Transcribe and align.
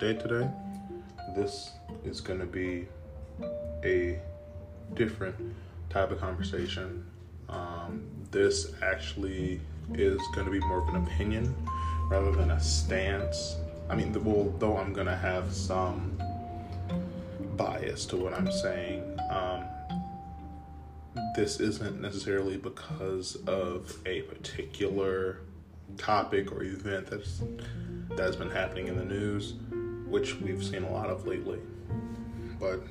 day 0.00 0.14
today. 0.14 0.48
This 1.36 1.72
is 2.06 2.22
going 2.22 2.40
to 2.40 2.46
be 2.46 2.88
a 3.84 4.18
different 4.94 5.36
type 5.90 6.10
of 6.10 6.18
conversation. 6.18 7.04
Um, 7.50 8.08
this 8.30 8.72
actually 8.80 9.60
is 9.92 10.18
going 10.34 10.46
to 10.46 10.50
be 10.50 10.60
more 10.60 10.78
of 10.78 10.88
an 10.88 11.04
opinion 11.04 11.54
rather 12.08 12.32
than 12.32 12.50
a 12.50 12.58
stance. 12.58 13.56
I 13.90 13.94
mean, 13.94 14.10
the, 14.10 14.20
well, 14.20 14.54
though 14.58 14.78
I'm 14.78 14.94
going 14.94 15.06
to 15.06 15.16
have 15.16 15.52
some 15.52 16.18
bias 17.56 18.06
to 18.06 18.16
what 18.16 18.32
I'm 18.32 18.50
saying. 18.50 19.02
Um, 19.30 19.64
this 21.36 21.60
isn't 21.60 22.00
necessarily 22.00 22.56
because 22.56 23.36
of 23.46 23.94
a 24.06 24.22
particular 24.22 25.40
topic 25.98 26.52
or 26.52 26.62
event 26.62 27.08
that's 27.08 27.42
that's 28.16 28.36
been 28.36 28.50
happening 28.50 28.88
in 28.88 28.96
the 28.96 29.04
news, 29.04 29.54
which 30.10 30.40
we've 30.40 30.62
seen 30.62 30.82
a 30.82 30.90
lot 30.90 31.08
of 31.08 31.26
lately. 31.26 31.58
But 32.58 32.82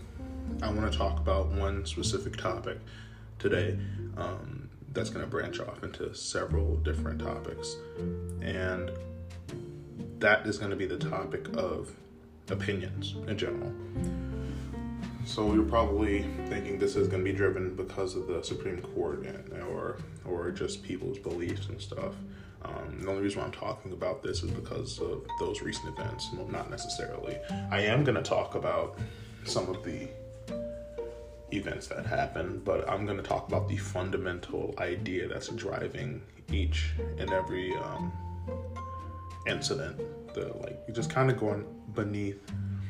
I 0.61 0.71
want 0.71 0.91
to 0.91 0.97
talk 0.97 1.19
about 1.19 1.47
one 1.49 1.85
specific 1.85 2.37
topic 2.37 2.79
today 3.37 3.77
um, 4.17 4.69
that's 4.93 5.09
going 5.09 5.23
to 5.23 5.29
branch 5.29 5.59
off 5.59 5.83
into 5.83 6.13
several 6.15 6.77
different 6.77 7.19
topics, 7.19 7.75
and 8.41 8.91
that 10.19 10.45
is 10.45 10.57
going 10.57 10.71
to 10.71 10.77
be 10.77 10.85
the 10.85 10.97
topic 10.97 11.47
of 11.55 11.91
opinions 12.49 13.15
in 13.27 13.37
general. 13.37 13.71
So 15.25 15.53
you're 15.53 15.63
probably 15.63 16.25
thinking 16.47 16.79
this 16.79 16.95
is 16.95 17.07
going 17.07 17.23
to 17.23 17.31
be 17.31 17.37
driven 17.37 17.75
because 17.75 18.15
of 18.15 18.27
the 18.27 18.43
Supreme 18.43 18.81
Court 18.81 19.19
and, 19.19 19.61
or 19.63 19.97
or 20.25 20.51
just 20.51 20.83
people's 20.83 21.19
beliefs 21.19 21.67
and 21.67 21.79
stuff. 21.79 22.15
Um, 22.63 22.99
the 23.01 23.09
only 23.09 23.21
reason 23.21 23.39
why 23.39 23.45
I'm 23.45 23.51
talking 23.51 23.93
about 23.93 24.21
this 24.21 24.43
is 24.43 24.51
because 24.51 24.99
of 24.99 25.25
those 25.39 25.61
recent 25.61 25.97
events. 25.97 26.29
Well, 26.33 26.47
not 26.47 26.69
necessarily. 26.69 27.37
I 27.71 27.81
am 27.81 28.03
going 28.03 28.15
to 28.15 28.23
talk 28.23 28.55
about 28.55 28.97
some 29.45 29.69
of 29.69 29.83
the 29.83 30.09
events 31.51 31.87
that 31.87 32.05
happened, 32.05 32.63
but 32.63 32.87
I'm 32.89 33.05
going 33.05 33.17
to 33.17 33.23
talk 33.23 33.47
about 33.47 33.67
the 33.67 33.77
fundamental 33.77 34.75
idea 34.77 35.27
that's 35.27 35.47
driving 35.49 36.21
each 36.51 36.91
and 37.17 37.31
every 37.31 37.75
um, 37.75 38.11
incident. 39.47 39.99
The 40.33 40.53
like 40.61 40.93
just 40.93 41.09
kind 41.09 41.31
of 41.31 41.39
going 41.39 41.65
beneath 41.95 42.39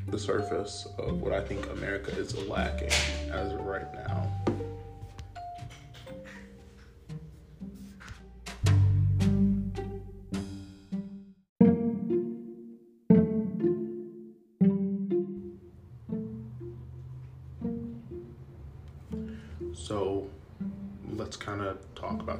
the 0.07 0.19
surface 0.19 0.87
of 0.97 1.21
what 1.21 1.33
I 1.33 1.41
think 1.41 1.69
America 1.69 2.11
is 2.11 2.35
lacking 2.47 2.91
as 3.31 3.53
of 3.53 3.61
right 3.61 3.91
now. 3.93 4.31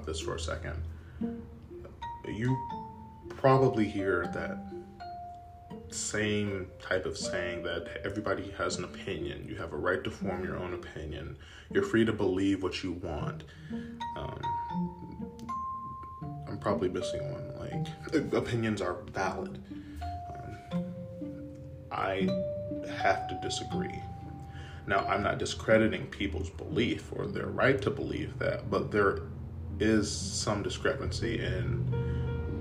This 0.09 0.19
for 0.19 0.35
a 0.35 0.39
second. 0.39 0.81
You 2.27 2.57
probably 3.29 3.88
hear 3.88 4.27
that 4.33 4.57
same 5.93 6.67
type 6.81 7.05
of 7.05 7.17
saying 7.17 7.63
that 7.63 8.02
everybody 8.03 8.52
has 8.57 8.77
an 8.77 8.83
opinion. 8.83 9.45
You 9.47 9.55
have 9.57 9.71
a 9.71 9.77
right 9.77 10.03
to 10.03 10.11
form 10.11 10.43
your 10.43 10.57
own 10.57 10.73
opinion. 10.73 11.37
You're 11.71 11.83
free 11.83 12.05
to 12.05 12.13
believe 12.13 12.63
what 12.63 12.83
you 12.83 12.93
want. 12.93 13.43
Um, 14.17 14.41
I'm 16.47 16.58
probably 16.59 16.89
missing 16.89 17.21
one. 17.31 17.53
Like, 17.59 18.33
opinions 18.33 18.81
are 18.81 18.97
valid. 19.11 19.64
Um, 20.02 20.86
I 21.91 22.27
have 22.91 23.27
to 23.27 23.39
disagree. 23.41 24.02
Now, 24.87 25.05
I'm 25.05 25.21
not 25.21 25.37
discrediting 25.37 26.08
people's 26.08 26.49
belief 26.49 27.11
or 27.15 27.27
their 27.27 27.45
right 27.45 27.80
to 27.83 27.91
believe 27.91 28.39
that, 28.39 28.71
but 28.71 28.89
there 28.91 29.20
is 29.79 30.11
some 30.11 30.63
discrepancy 30.63 31.39
in 31.39 31.79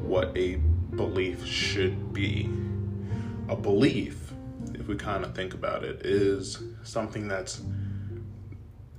what 0.02 0.36
a 0.36 0.56
belief 0.96 1.44
should 1.44 2.12
be 2.12 2.48
a 3.48 3.56
belief, 3.56 4.32
if 4.74 4.86
we 4.88 4.96
kind 4.96 5.24
of 5.24 5.34
think 5.34 5.54
about 5.54 5.82
it, 5.82 6.04
is 6.04 6.62
something 6.82 7.28
that's 7.28 7.62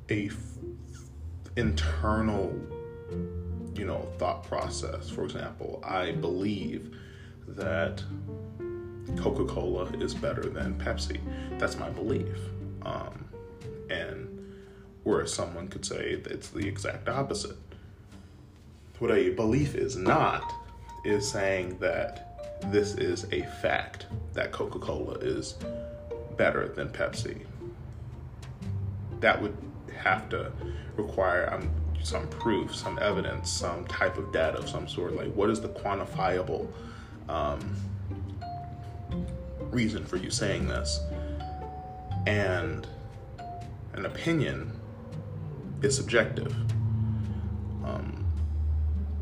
a 0.09 0.27
f- 0.27 0.35
internal, 1.55 2.59
you 3.75 3.85
know, 3.85 4.07
thought 4.17 4.43
process. 4.43 5.09
For 5.09 5.23
example, 5.23 5.83
I 5.85 6.11
believe 6.13 6.97
that 7.47 8.03
Coca-Cola 9.17 9.85
is 9.97 10.13
better 10.13 10.49
than 10.49 10.75
Pepsi. 10.79 11.19
That's 11.59 11.77
my 11.77 11.89
belief. 11.89 12.37
Um, 12.81 13.25
and 13.89 14.55
whereas 15.03 15.33
someone 15.33 15.67
could 15.67 15.85
say 15.85 16.21
it's 16.25 16.49
the 16.49 16.67
exact 16.67 17.07
opposite. 17.07 17.57
What 18.99 19.11
a 19.11 19.29
belief 19.29 19.75
is 19.75 19.95
not 19.95 20.53
is 21.05 21.29
saying 21.29 21.77
that 21.79 22.61
this 22.65 22.95
is 22.95 23.25
a 23.31 23.43
fact 23.61 24.07
that 24.33 24.51
Coca 24.51 24.79
Cola 24.79 25.13
is 25.19 25.55
better 26.35 26.67
than 26.67 26.89
Pepsi. 26.89 27.45
That 29.21 29.41
would 29.41 29.55
have 29.97 30.27
to 30.29 30.51
require 30.97 31.53
um, 31.53 31.71
some 32.03 32.27
proof, 32.27 32.75
some 32.75 32.99
evidence, 33.01 33.49
some 33.49 33.85
type 33.85 34.17
of 34.17 34.31
data 34.33 34.57
of 34.57 34.69
some 34.69 34.87
sort. 34.87 35.15
Like, 35.15 35.33
what 35.33 35.49
is 35.49 35.61
the 35.61 35.69
quantifiable 35.69 36.67
um, 37.29 37.75
reason 39.71 40.05
for 40.05 40.17
you 40.17 40.29
saying 40.29 40.67
this? 40.67 40.99
And 42.27 42.85
an 43.93 44.05
opinion 44.05 44.71
is 45.81 45.95
subjective. 45.95 46.53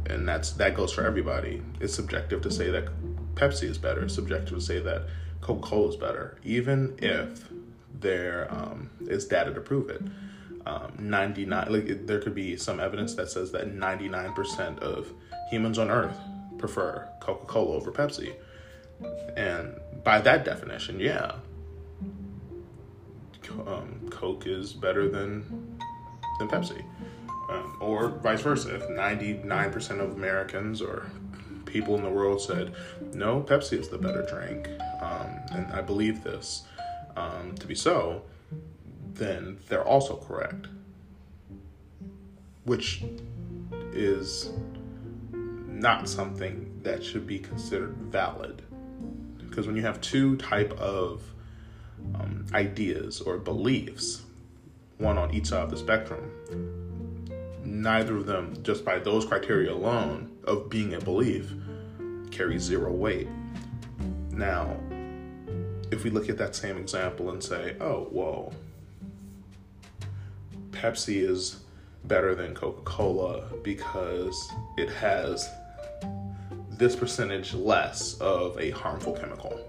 And 0.08 0.28
that's 0.28 0.52
that 0.54 0.76
goes 0.76 0.94
for 0.94 1.06
everybody. 1.06 1.62
It's 1.80 1.94
subjective 1.94 2.42
to 2.42 2.52
say 2.52 2.72
that 2.72 2.88
Pepsi 3.36 3.64
is 3.64 3.78
better. 3.78 4.04
It's 4.06 4.16
subjective 4.16 4.56
to 4.56 4.62
say 4.62 4.80
that 4.80 5.04
Coca 5.42 5.62
Cola 5.62 5.90
is 5.90 5.96
better, 5.96 6.38
even 6.44 6.98
if 7.00 7.46
there 8.00 8.48
um, 8.52 8.90
is 9.02 9.26
data 9.26 9.54
to 9.54 9.62
prove 9.62 9.90
it. 9.90 10.02
Um, 10.66 10.94
99, 11.00 11.72
like 11.72 12.06
there 12.06 12.20
could 12.20 12.36
be 12.36 12.58
some 12.58 12.80
evidence 12.80 13.16
that 13.16 13.30
says 13.30 13.52
that 13.54 13.74
99% 13.74 14.80
of 14.80 15.14
humans 15.50 15.78
on 15.78 15.90
Earth 15.90 16.18
prefer 16.58 17.08
Coca 17.22 17.46
Cola 17.46 17.76
over 17.76 17.92
Pepsi. 17.92 18.34
And 19.38 19.76
by 20.04 20.20
that 20.22 20.44
definition, 20.44 21.00
yeah, 21.00 21.36
um, 23.66 24.08
Coke 24.10 24.46
is 24.46 24.74
better 24.74 25.08
than 25.10 25.78
than 26.40 26.48
Pepsi, 26.48 26.84
um, 27.50 27.78
or 27.80 28.10
vice 28.10 28.42
versa. 28.42 28.76
If 28.76 28.88
99% 28.88 30.00
of 30.00 30.12
Americans 30.14 30.82
or 30.82 31.10
people 31.66 31.96
in 31.96 32.04
the 32.04 32.10
world 32.10 32.42
said, 32.42 32.74
no, 33.14 33.42
Pepsi 33.42 33.80
is 33.80 33.90
the 33.90 33.98
better 33.98 34.24
drink, 34.24 34.70
um, 35.02 35.40
and 35.52 35.72
I 35.72 35.82
believe 35.82 36.24
this 36.24 36.64
um, 37.16 37.56
to 37.56 37.68
be 37.68 37.76
so, 37.76 38.22
then 39.14 39.60
they're 39.68 39.86
also 39.86 40.16
correct. 40.16 40.68
Which 42.64 43.04
is 43.94 44.52
not 45.68 46.10
something 46.10 46.80
that 46.84 47.04
should 47.04 47.26
be 47.28 47.40
considered 47.40 47.96
valid. 47.98 48.62
Because 49.38 49.68
when 49.68 49.76
you 49.76 49.82
have 49.84 50.02
two 50.02 50.36
type 50.38 50.74
of 50.74 51.24
um, 52.16 52.46
ideas 52.54 53.22
or 53.22 53.38
beliefs, 53.38 54.24
one 54.98 55.18
on 55.18 55.34
each 55.34 55.48
side 55.48 55.64
of 55.64 55.70
the 55.70 55.78
spectrum, 55.78 56.32
neither 57.82 58.18
of 58.18 58.26
them, 58.26 58.58
just 58.64 58.84
by 58.84 59.00
those 59.00 59.26
criteria 59.26 59.72
alone 59.72 60.38
of 60.44 60.70
being 60.70 60.94
a 60.94 61.00
belief, 61.00 61.52
carries 62.32 62.64
zero 62.64 62.92
weight. 62.92 63.28
Now, 64.32 64.78
if 65.92 66.04
we 66.04 66.10
look 66.10 66.30
at 66.30 66.38
that 66.38 66.56
same 66.56 66.78
example 66.78 67.32
and 67.32 67.44
say, 67.44 67.76
oh, 67.80 68.08
well, 68.12 68.54
Pepsi 70.72 71.28
is 71.28 71.62
better 72.04 72.36
than 72.36 72.54
Coca 72.54 72.82
Cola 72.84 73.46
because 73.64 74.50
it 74.78 74.90
has 74.90 75.50
this 76.72 76.96
percentage 76.96 77.54
less 77.54 78.16
of 78.20 78.60
a 78.60 78.70
harmful 78.72 79.14
chemical, 79.14 79.60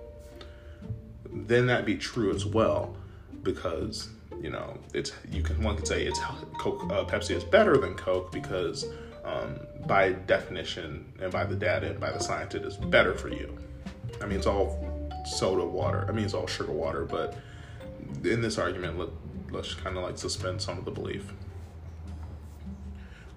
then 1.32 1.66
that'd 1.66 1.87
be 1.87 1.96
true 1.96 2.34
as 2.34 2.44
well 2.44 2.94
because 3.43 4.10
you 4.43 4.50
know 4.50 4.79
it's 4.94 5.12
you 5.31 5.43
can 5.43 5.62
one 5.62 5.76
could 5.76 5.87
say 5.87 6.05
it's 6.05 6.20
Coke, 6.58 6.85
uh, 6.93 7.05
Pepsi 7.05 7.35
is 7.35 7.44
better 7.44 7.76
than 7.76 7.94
Coke 7.94 8.32
because 8.32 8.87
um, 9.25 9.58
by 9.87 10.12
definition 10.12 11.12
and 11.20 11.32
by 11.32 11.44
the 11.44 11.56
data 11.56 11.90
and 11.90 12.00
by 12.00 12.11
the 12.11 12.20
science 12.20 12.55
it 12.55 12.62
is 12.62 12.76
better 12.76 13.14
for 13.14 13.29
you. 13.29 13.56
I 14.23 14.26
mean 14.26 14.38
it's 14.38 14.46
all 14.46 15.11
soda 15.25 15.64
water. 15.64 16.06
I 16.08 16.12
mean 16.12 16.25
it's 16.25 16.35
all 16.35 16.46
sugar 16.46 16.73
water, 16.73 17.05
but 17.05 17.37
in 18.25 18.40
this 18.40 18.58
argument 18.58 18.99
let, 18.99 19.08
let's 19.50 19.75
kind 19.75 19.96
of 19.96 20.02
like 20.02 20.19
suspend 20.19 20.62
some 20.62 20.79
of 20.79 20.84
the 20.84 20.91
belief. 20.91 21.32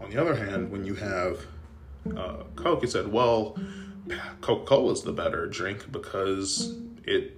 On 0.01 0.09
the 0.09 0.19
other 0.19 0.35
hand, 0.35 0.71
when 0.71 0.83
you 0.83 0.95
have 0.95 1.45
uh, 2.17 2.43
Coke, 2.55 2.81
you 2.81 2.87
said, 2.87 3.07
well, 3.07 3.57
Coca 4.41 4.65
Cola 4.65 4.93
is 4.93 5.03
the 5.03 5.11
better 5.11 5.45
drink 5.47 5.91
because 5.91 6.75
it 7.03 7.37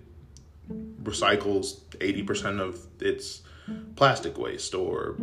recycles 1.03 1.81
80% 1.97 2.59
of 2.59 2.87
its 3.01 3.41
plastic 3.95 4.37
waste 4.37 4.73
or 4.73 5.15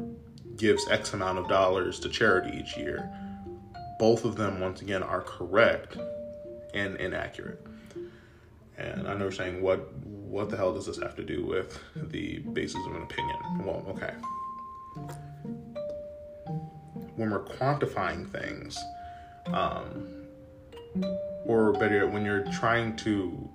gives 0.57 0.89
X 0.89 1.13
amount 1.13 1.39
of 1.39 1.49
dollars 1.49 1.99
to 2.01 2.09
charity 2.09 2.57
each 2.59 2.77
year. 2.77 3.11
Both 3.99 4.25
of 4.25 4.37
them, 4.37 4.61
once 4.61 4.81
again, 4.81 5.03
are 5.03 5.23
correct 5.23 5.97
and 6.75 6.97
inaccurate. 6.97 7.65
And 8.79 9.07
I 9.07 9.15
know 9.15 9.25
you're 9.25 9.33
saying, 9.33 9.61
what 9.63 9.93
what 9.95 10.49
the 10.49 10.57
hell 10.57 10.73
does 10.73 10.87
this 10.87 10.99
have 10.99 11.17
to 11.17 11.25
do 11.25 11.45
with 11.45 11.79
the 11.97 12.39
basis 12.39 12.81
of 12.87 12.95
an 12.95 13.03
opinion? 13.03 13.37
Well, 13.65 13.85
okay. 13.89 14.15
When 17.17 17.31
we're 17.31 17.45
quantifying 17.45 18.31
things, 18.31 18.79
um, 19.47 20.21
or 21.45 21.73
better 21.73 22.05
yet, 22.05 22.13
when 22.13 22.25
you're 22.25 22.45
trying 22.53 22.97
to 22.97 23.49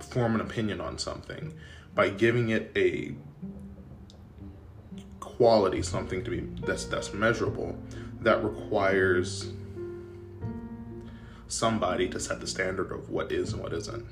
form 0.00 0.34
an 0.34 0.40
opinion 0.40 0.80
on 0.80 0.98
something 0.98 1.54
by 1.94 2.10
giving 2.10 2.50
it 2.50 2.70
a 2.76 3.14
quality, 5.36 5.82
something 5.82 6.24
to 6.24 6.30
be 6.30 6.40
that's 6.66 6.84
that's 6.84 7.12
measurable, 7.12 7.76
that 8.20 8.42
requires 8.42 9.52
somebody 11.48 12.08
to 12.08 12.18
set 12.18 12.40
the 12.40 12.46
standard 12.46 12.90
of 12.92 13.10
what 13.10 13.30
is 13.30 13.52
and 13.52 13.62
what 13.62 13.72
isn't. 13.72 14.06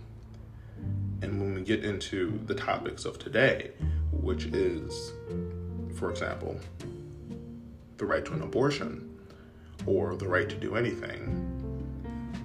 And 1.23 1.41
when 1.41 1.55
we 1.55 1.63
get 1.63 1.85
into 1.85 2.39
the 2.47 2.55
topics 2.55 3.05
of 3.05 3.19
today, 3.19 3.73
which 4.13 4.47
is, 4.47 5.13
for 5.97 6.11
example, 6.11 6.61
the 7.97 8.07
right 8.07 8.25
to 8.25 8.33
an 8.33 8.43
abortion 8.43 9.19
or 9.87 10.17
the 10.17 10.29
right 10.29 10.49
to 10.49 10.57
do 10.57 10.77
anything, 10.77 11.51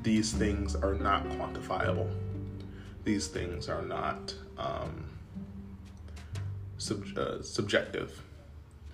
these 0.04 0.32
things 0.32 0.76
are 0.76 0.94
not 0.94 1.24
quantifiable. 1.30 2.10
These 3.04 3.28
things 3.28 3.70
are 3.70 3.82
not 3.82 4.34
um, 4.58 5.06
sub- 6.78 7.18
uh, 7.18 7.42
subjective. 7.42 8.24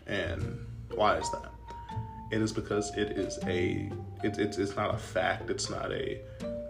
And 0.07 0.65
why 0.93 1.17
is 1.17 1.29
that? 1.31 1.51
It 2.31 2.41
is 2.41 2.51
because 2.51 2.95
it 2.95 3.11
is 3.11 3.39
a 3.45 3.91
it, 4.23 4.37
it's 4.37 4.57
it's 4.57 4.75
not 4.75 4.93
a 4.93 4.97
fact. 4.97 5.49
It's 5.49 5.69
not 5.69 5.91
a, 5.91 6.21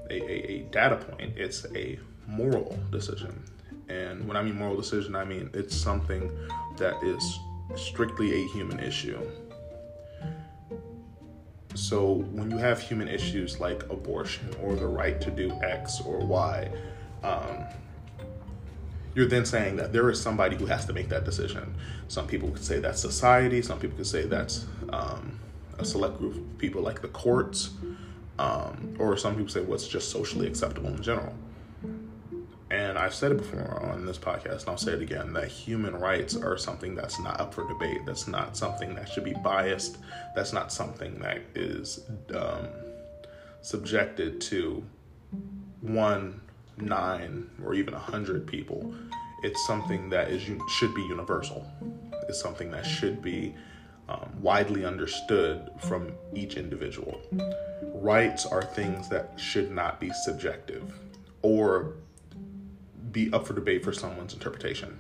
a, 0.10 0.14
a, 0.14 0.52
a 0.52 0.60
data 0.72 0.98
point. 0.98 1.38
It's 1.38 1.66
a 1.76 2.00
moral 2.28 2.78
decision. 2.92 3.44
And 3.88 4.28
when 4.28 4.36
I 4.36 4.42
mean 4.42 4.56
moral 4.56 4.76
decision, 4.76 5.16
I 5.16 5.26
mean 5.26 5.50
it's 5.54 5.76
something 5.76 6.32
that 6.78 7.02
is 7.04 7.40
strictly 7.76 8.44
a 8.44 8.48
human 8.50 8.80
issue. 8.80 9.20
So 11.76 12.24
when 12.32 12.50
you 12.50 12.58
have 12.58 12.80
human 12.80 13.08
issues 13.08 13.60
like 13.60 13.84
abortion 13.90 14.50
or 14.62 14.76
the 14.76 14.88
right 14.88 15.20
to 15.22 15.30
do 15.30 15.52
X 15.62 16.02
or 16.02 16.20
Y, 16.20 16.72
um, 17.24 17.66
you're 19.16 19.26
then 19.26 19.46
saying 19.46 19.78
that 19.78 19.94
there 19.94 20.10
is 20.10 20.22
somebody 20.22 20.58
who 20.58 20.66
has 20.66 20.86
to 20.86 20.94
make 20.94 21.10
that 21.10 21.24
decision. 21.24 21.74
Some 22.10 22.28
people 22.28 22.52
could 22.52 22.64
say 22.64 22.80
that's 22.80 23.00
society. 23.02 23.62
Some 23.62 23.80
people 23.80 23.98
could 23.98 24.08
say 24.08 24.26
that's 24.26 24.66
um, 24.90 25.40
a 25.80 25.86
select 25.86 26.18
group 26.20 26.36
of 26.36 26.58
people 26.58 26.82
like 26.82 27.02
the 27.02 27.08
courts, 27.08 27.72
um, 28.38 28.96
or 29.00 29.16
some 29.18 29.36
people 29.36 29.50
say 29.50 29.62
what's 29.62 29.88
just 29.88 30.10
socially 30.12 30.48
acceptable 30.48 30.90
in 30.90 31.02
general. 31.02 31.34
And 32.72 32.98
I've 32.98 33.14
said 33.14 33.32
it 33.32 33.38
before 33.38 33.80
on 33.84 34.06
this 34.06 34.18
podcast, 34.18 34.62
and 34.62 34.70
I'll 34.70 34.78
say 34.78 34.94
it 34.94 35.02
again 35.02 35.32
that 35.34 35.48
human 35.48 35.96
rights 35.96 36.36
are 36.36 36.58
something 36.58 36.96
that's 36.96 37.20
not 37.20 37.40
up 37.40 37.54
for 37.54 37.68
debate. 37.68 38.00
That's 38.06 38.28
not 38.28 38.58
something 38.58 38.96
that 38.96 39.08
should 39.08 39.24
be 39.24 39.36
biased. 39.44 39.98
That's 40.36 40.52
not 40.52 40.74
something 40.74 41.20
that 41.20 41.42
is 41.54 42.02
um, 42.36 42.68
subjected 43.62 44.42
to 44.42 44.84
one, 45.82 46.42
nine, 46.78 47.50
or 47.64 47.74
even 47.74 47.94
a 47.94 48.00
hundred 48.00 48.48
people. 48.48 48.94
It's 49.44 49.66
something 49.66 50.10
that 50.10 50.30
is 50.30 50.44
should 50.70 50.94
be 50.96 51.02
universal. 51.04 51.66
It's 52.28 52.40
something 52.42 52.72
that 52.72 52.86
should 52.86 53.22
be 53.22 53.56
um, 54.10 54.30
widely 54.42 54.86
understood 54.86 55.70
from 55.80 56.14
each 56.34 56.56
individual. 56.58 57.22
Rights 57.82 58.46
are 58.46 58.64
things 58.64 59.10
that 59.10 59.34
should 59.38 59.72
not 59.72 60.00
be 60.00 60.12
subjective 60.24 60.94
or 61.42 61.94
be 63.12 63.32
up 63.34 63.48
for 63.48 63.54
debate 63.54 63.84
for 63.84 63.94
someone's 63.94 64.34
interpretation. 64.34 65.00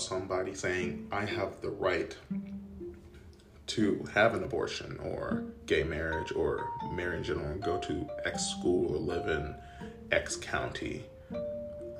About 0.00 0.20
somebody 0.20 0.54
saying, 0.54 1.06
I 1.12 1.24
have 1.24 1.60
the 1.60 1.70
right 1.70 2.16
to 3.68 4.04
have 4.12 4.34
an 4.34 4.42
abortion 4.42 4.98
or 5.02 5.44
gay 5.66 5.84
marriage 5.84 6.32
or 6.32 6.66
marriage 6.92 7.30
in 7.30 7.36
general 7.36 7.58
go 7.58 7.78
to 7.78 8.08
X 8.24 8.46
school 8.46 8.94
or 8.94 8.98
live 8.98 9.28
in 9.28 9.54
X 10.10 10.36
county, 10.36 11.04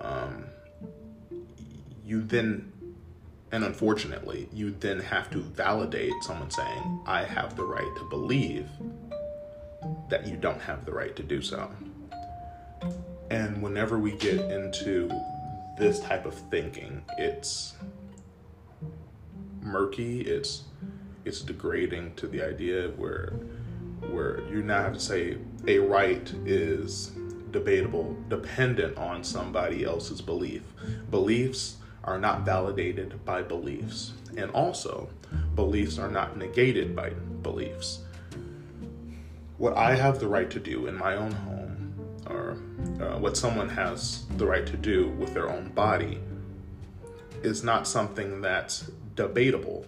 um, 0.01 0.47
you 2.05 2.23
then 2.23 2.73
and 3.53 3.65
unfortunately 3.65 4.49
you 4.53 4.71
then 4.81 5.01
have 5.01 5.31
to 5.31 5.39
validate 5.39 6.13
someone 6.23 6.51
saying 6.51 7.01
i 7.05 7.25
have 7.25 7.57
the 7.57 7.65
right 7.65 7.97
to 7.97 8.05
believe 8.09 8.69
that 10.09 10.25
you 10.25 10.37
don't 10.37 10.61
have 10.61 10.85
the 10.85 10.93
right 10.93 11.17
to 11.17 11.23
do 11.23 11.41
so. 11.41 11.71
And 13.31 13.63
whenever 13.63 13.99
we 13.99 14.13
get 14.13 14.39
into 14.51 15.09
this 15.81 16.01
type 16.01 16.27
of 16.27 16.35
thinking 16.51 17.03
it's 17.19 17.75
murky 19.63 20.21
it's 20.23 20.65
it's 21.25 21.41
degrading 21.41 22.15
to 22.15 22.27
the 22.27 22.43
idea 22.43 22.89
where 22.91 23.33
where 24.11 24.41
you 24.49 24.63
now 24.63 24.83
have 24.83 24.95
to 24.95 25.01
say 25.01 25.37
a 25.67 25.79
right 25.79 26.33
is 26.47 27.13
debatable 27.51 28.17
dependent 28.29 28.97
on 28.97 29.25
somebody 29.25 29.85
else's 29.85 30.21
belief 30.21 30.63
beliefs 31.11 31.77
are 32.05 32.19
not 32.19 32.45
validated 32.45 33.25
by 33.25 33.43
beliefs. 33.43 34.13
And 34.37 34.51
also, 34.53 35.09
beliefs 35.55 35.99
are 35.99 36.11
not 36.11 36.37
negated 36.37 36.97
by 36.97 37.11
beliefs. 37.43 38.01
What 39.59 39.77
I 39.77 39.95
have 39.95 40.19
the 40.19 40.29
right 40.29 40.51
to 40.51 40.61
do 40.61 40.87
in 40.87 40.97
my 40.97 41.17
own 41.17 41.33
home, 41.33 41.70
or 42.31 42.57
uh, 43.01 43.19
what 43.19 43.37
someone 43.37 43.69
has 43.69 44.25
the 44.37 44.47
right 44.47 44.67
to 44.67 44.77
do 44.77 45.09
with 45.19 45.35
their 45.35 45.51
own 45.51 45.69
body, 45.71 46.21
is 47.43 47.65
not 47.65 47.87
something 47.87 48.41
that's 48.41 48.91
debatable. 49.15 49.87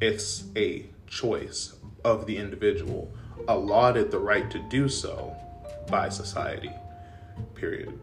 It's 0.00 0.44
a 0.56 0.86
choice 1.06 1.74
of 2.04 2.26
the 2.26 2.36
individual, 2.36 3.12
allotted 3.48 4.10
the 4.10 4.18
right 4.18 4.50
to 4.50 4.58
do 4.68 4.88
so 4.88 5.34
by 5.88 6.08
society. 6.08 6.72
Period. 7.54 7.98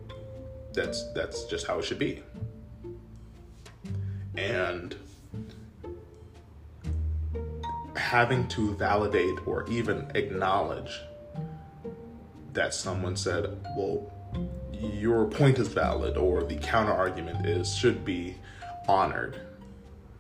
That's 0.74 1.12
that's 1.13 1.46
just 1.46 1.68
how 1.68 1.80
it 1.80 1.86
should 1.86 2.00
be 2.00 2.24
and 4.36 4.96
having 7.96 8.48
to 8.48 8.74
validate 8.75 9.48
or 9.48 9.68
even 9.70 10.10
acknowledge 10.16 11.02
that 12.53 12.74
someone 12.74 13.15
said, 13.15 13.57
well, 13.75 14.12
your 14.74 15.25
point 15.25 15.60
is 15.60 15.67
valid 15.67 16.17
or 16.17 16.43
the 16.43 16.55
counter 16.55 16.91
argument 16.91 17.45
is 17.45 17.75
should 17.75 18.03
be 18.05 18.36
honored. 18.88 19.39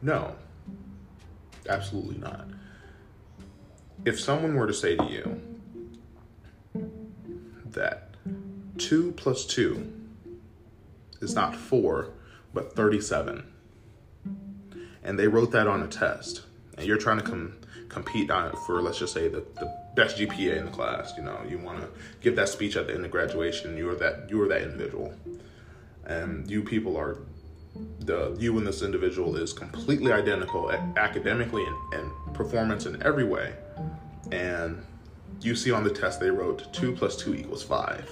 No, 0.01 0.35
absolutely 1.69 2.17
not. 2.17 2.47
If 4.05 4.19
someone 4.19 4.55
were 4.55 4.67
to 4.67 4.73
say 4.73 4.95
to 4.95 5.05
you 5.05 5.41
that 7.65 8.09
2 8.77 9.13
plus 9.13 9.45
2 9.45 9.91
is 11.21 11.35
not 11.35 11.55
4, 11.55 12.09
but 12.53 12.75
37, 12.75 13.45
and 15.03 15.19
they 15.19 15.27
wrote 15.27 15.51
that 15.51 15.67
on 15.67 15.81
a 15.81 15.87
test, 15.87 16.43
and 16.77 16.85
you're 16.85 16.97
trying 16.97 17.19
to 17.19 17.51
compete 17.89 18.29
on 18.31 18.47
it 18.47 18.55
for 18.65 18.81
let's 18.81 18.99
just 18.99 19.13
say 19.13 19.27
the, 19.27 19.45
the 19.55 19.82
best 19.95 20.17
GPA 20.17 20.57
in 20.57 20.65
the 20.65 20.71
class, 20.71 21.13
you 21.17 21.23
know, 21.23 21.39
you 21.47 21.57
want 21.57 21.79
to 21.79 21.87
give 22.21 22.35
that 22.35 22.49
speech 22.49 22.75
at 22.75 22.87
the 22.87 22.93
end 22.93 23.05
of 23.05 23.11
graduation, 23.11 23.77
you're 23.77 23.95
that 23.95 24.29
you're 24.29 24.47
that 24.47 24.61
individual, 24.61 25.13
and 26.05 26.49
you 26.49 26.63
people 26.63 26.97
are 26.97 27.19
the 27.99 28.35
you 28.39 28.57
and 28.57 28.67
this 28.67 28.81
individual 28.81 29.35
is 29.35 29.51
completely 29.53 30.11
identical 30.11 30.71
academically 30.71 31.63
and, 31.65 31.93
and 31.93 32.33
performance 32.33 32.85
in 32.85 33.01
every 33.03 33.23
way, 33.23 33.53
and 34.31 34.83
you 35.41 35.55
see 35.55 35.71
on 35.71 35.83
the 35.83 35.89
test 35.89 36.19
they 36.19 36.29
wrote 36.29 36.71
two 36.73 36.93
plus 36.93 37.15
two 37.15 37.35
equals 37.35 37.63
five. 37.63 38.09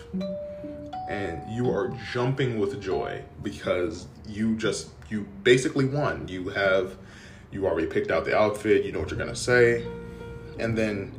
And 1.10 1.42
you 1.52 1.70
are 1.70 1.94
jumping 2.14 2.58
with 2.58 2.82
joy 2.82 3.22
because 3.44 4.08
you 4.28 4.56
just 4.56 4.90
you 5.10 5.28
basically 5.44 5.86
won. 5.86 6.28
You 6.28 6.50
have 6.50 6.96
you 7.52 7.68
already 7.68 7.88
picked 7.88 8.12
out 8.12 8.24
the 8.24 8.38
outfit, 8.38 8.86
you 8.86 8.92
know 8.92 9.00
what 9.00 9.10
you're 9.10 9.20
gonna 9.20 9.36
say, 9.36 9.86
and 10.58 10.78
then 10.78 11.12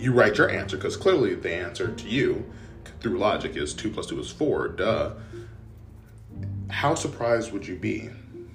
you 0.00 0.12
write 0.12 0.38
your 0.38 0.48
answer 0.48 0.76
because 0.76 0.96
clearly 0.96 1.34
the 1.34 1.52
answer 1.52 1.88
to 1.88 2.08
you 2.08 2.50
through 3.00 3.18
logic 3.18 3.56
is 3.56 3.74
two 3.74 3.90
plus 3.90 4.06
two 4.06 4.18
is 4.18 4.30
four. 4.30 4.68
Duh. 4.68 5.12
How 6.70 6.94
surprised 6.94 7.52
would 7.52 7.66
you 7.66 7.76
be 7.76 8.10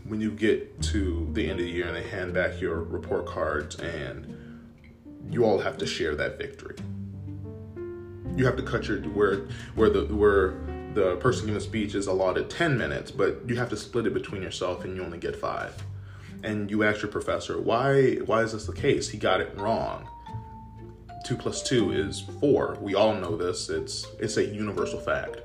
when 0.08 0.22
you 0.22 0.32
get 0.32 0.82
to 0.82 1.30
the 1.34 1.50
end 1.50 1.60
of 1.60 1.66
the 1.66 1.72
year 1.72 1.88
and 1.88 1.96
they 1.96 2.08
hand 2.08 2.34
back 2.34 2.62
your 2.62 2.82
report 2.82 3.26
cards 3.26 3.76
and 3.76 4.36
you 5.30 5.44
all 5.44 5.60
have 5.60 5.78
to 5.80 5.86
share 5.86 6.16
that 6.16 6.38
victory. 6.38 6.76
You 8.36 8.46
have 8.46 8.56
to 8.58 8.64
cut 8.64 8.88
your 8.88 9.00
where 9.00 9.48
where 9.76 9.90
the 9.90 10.06
where 10.14 10.54
the 10.94 11.18
person 11.18 11.46
giving 11.46 11.56
the 11.56 11.62
speech 11.62 11.96
is 11.96 12.08
allotted 12.08 12.50
10 12.50 12.78
minutes, 12.78 13.12
but 13.12 13.42
you 13.48 13.56
have 13.58 13.70
to 13.70 13.78
split 13.78 14.08
it 14.08 14.14
between 14.14 14.42
yourself 14.42 14.86
and 14.86 14.96
you 14.96 15.04
only 15.04 15.18
get 15.18 15.36
5. 15.36 15.84
And 16.44 16.70
you 16.70 16.84
ask 16.84 17.02
your 17.02 17.12
professor, 17.12 17.60
"Why 17.60 18.16
why 18.18 18.44
is 18.44 18.54
this 18.54 18.66
the 18.66 18.74
case? 18.74 19.10
He 19.10 19.18
got 19.18 19.42
it 19.42 19.58
wrong." 19.58 20.08
2 21.26 21.36
plus 21.36 21.64
2 21.64 21.92
is 21.92 22.22
4. 22.40 22.78
We 22.80 22.94
all 22.94 23.16
know 23.16 23.36
this. 23.36 23.70
It's 23.70 24.06
it's 24.20 24.38
a 24.38 24.46
universal 24.46 25.00
fact. 25.00 25.42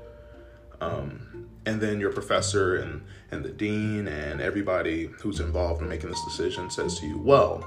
Um, 0.79 1.49
and 1.65 1.81
then 1.81 1.99
your 1.99 2.11
professor 2.11 2.77
and 2.77 3.03
and 3.31 3.43
the 3.43 3.49
dean 3.49 4.07
and 4.07 4.41
everybody 4.41 5.05
who's 5.05 5.39
involved 5.39 5.81
in 5.81 5.89
making 5.89 6.09
this 6.09 6.23
decision 6.23 6.69
says 6.69 6.99
to 6.99 7.07
you, 7.07 7.17
"Well, 7.17 7.65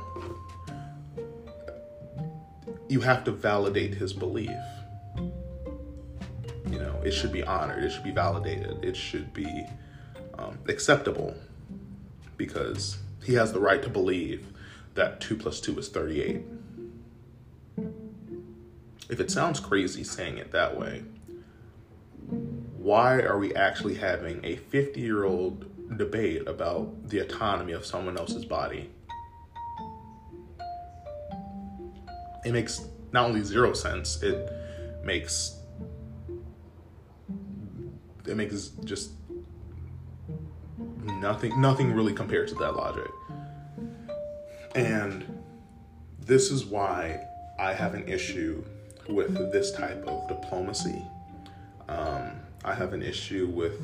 you 2.89 3.01
have 3.01 3.25
to 3.25 3.33
validate 3.33 3.95
his 3.95 4.13
belief. 4.13 4.51
You 5.17 6.79
know, 6.79 7.01
it 7.05 7.13
should 7.13 7.33
be 7.33 7.43
honored, 7.43 7.83
it 7.83 7.91
should 7.91 8.05
be 8.05 8.13
validated, 8.13 8.85
it 8.85 8.97
should 8.97 9.33
be 9.33 9.67
um, 10.39 10.59
acceptable 10.69 11.35
because 12.37 12.99
he 13.25 13.35
has 13.35 13.53
the 13.53 13.61
right 13.61 13.83
to 13.83 13.89
believe 13.89 14.47
that 14.95 15.21
2 15.21 15.37
plus 15.37 15.61
2 15.61 15.79
is 15.79 15.89
38. 15.89 16.43
If 19.09 19.21
it 19.21 19.31
sounds 19.31 19.61
crazy 19.61 20.05
saying 20.05 20.39
it 20.39 20.53
that 20.53 20.79
way, 20.79 21.05
why 22.77 23.21
are 23.21 23.39
we 23.39 23.55
actually 23.55 23.95
having 23.95 24.45
a 24.45 24.57
50 24.57 25.01
year 25.01 25.25
old 25.25 25.99
debate 25.99 26.49
about 26.49 27.09
the 27.09 27.19
autonomy 27.21 27.73
of 27.73 27.85
someone 27.85 28.17
else's 28.17 28.45
body? 28.45 28.91
it 32.45 32.53
makes 32.53 32.87
not 33.13 33.27
only 33.27 33.43
zero 33.43 33.73
sense, 33.73 34.23
it 34.23 34.51
makes 35.03 35.59
it 38.27 38.37
makes 38.37 38.69
just 38.85 39.13
nothing 41.03 41.61
nothing 41.61 41.93
really 41.93 42.13
compared 42.13 42.49
to 42.49 42.55
that 42.57 42.77
logic. 42.77 43.11
And 44.75 45.43
this 46.21 46.51
is 46.51 46.65
why 46.65 47.27
I 47.59 47.73
have 47.73 47.95
an 47.95 48.09
issue 48.09 48.65
with 49.09 49.53
this 49.53 49.73
type 49.73 50.05
of 50.07 50.29
diplomacy. 50.29 51.03
Um, 51.89 52.33
I 52.65 52.75
have 52.75 52.93
an 52.93 53.03
issue 53.03 53.47
with 53.47 53.81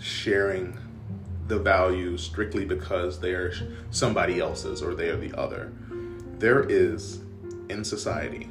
sharing 0.00 0.76
the 1.46 1.58
values 1.58 2.22
strictly 2.22 2.64
because 2.64 3.20
they're 3.20 3.52
somebody 3.90 4.40
else's 4.40 4.82
or 4.82 4.94
they 4.94 5.08
are 5.08 5.16
the 5.16 5.32
other. 5.38 5.72
There 6.38 6.64
is 6.68 7.20
in 7.68 7.84
society 7.84 8.50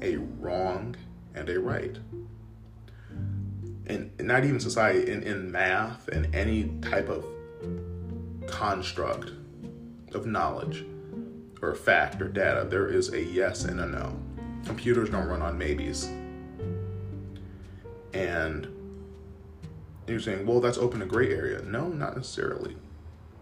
a 0.00 0.16
wrong 0.16 0.96
and 1.34 1.48
a 1.48 1.60
right. 1.60 1.96
And 3.86 4.10
not 4.20 4.44
even 4.44 4.60
society, 4.60 5.10
in, 5.10 5.22
in 5.22 5.50
math 5.50 6.08
and 6.08 6.34
any 6.34 6.70
type 6.82 7.08
of 7.08 7.24
construct 8.46 9.32
of 10.14 10.26
knowledge 10.26 10.84
or 11.62 11.74
fact 11.74 12.20
or 12.20 12.28
data, 12.28 12.66
there 12.68 12.88
is 12.88 13.12
a 13.12 13.22
yes 13.22 13.64
and 13.64 13.80
a 13.80 13.86
no. 13.86 14.18
Computers 14.64 15.10
don't 15.10 15.26
run 15.26 15.42
on 15.42 15.56
maybes. 15.56 16.08
And 18.12 18.68
you're 20.06 20.20
saying, 20.20 20.46
well, 20.46 20.60
that's 20.60 20.78
open 20.78 21.00
to 21.00 21.06
gray 21.06 21.30
area. 21.30 21.62
No, 21.62 21.88
not 21.88 22.16
necessarily. 22.16 22.76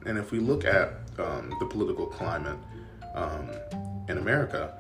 And 0.05 0.19
if 0.19 0.31
we 0.31 0.39
look 0.39 0.65
at 0.65 0.95
um, 1.19 1.55
the 1.61 1.67
political 1.67 2.07
climate, 2.07 2.59
um, 3.17 3.51
in 4.09 4.19
America, 4.19 4.79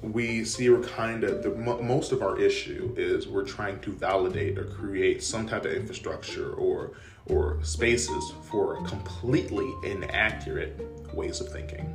we 0.00 0.44
see 0.44 0.70
we're 0.70 0.80
kind 0.80 1.24
of 1.24 1.42
the 1.42 1.50
most 1.50 2.12
of 2.12 2.22
our 2.22 2.38
issue 2.38 2.94
is 2.96 3.26
we're 3.26 3.44
trying 3.44 3.80
to 3.80 3.90
validate 3.90 4.56
or 4.56 4.64
create 4.64 5.22
some 5.22 5.46
type 5.46 5.64
of 5.64 5.72
infrastructure 5.72 6.52
or 6.52 6.92
or 7.26 7.62
spaces 7.62 8.32
for 8.42 8.82
completely 8.82 9.72
inaccurate 9.84 10.80
ways 11.14 11.40
of 11.40 11.48
thinking. 11.50 11.92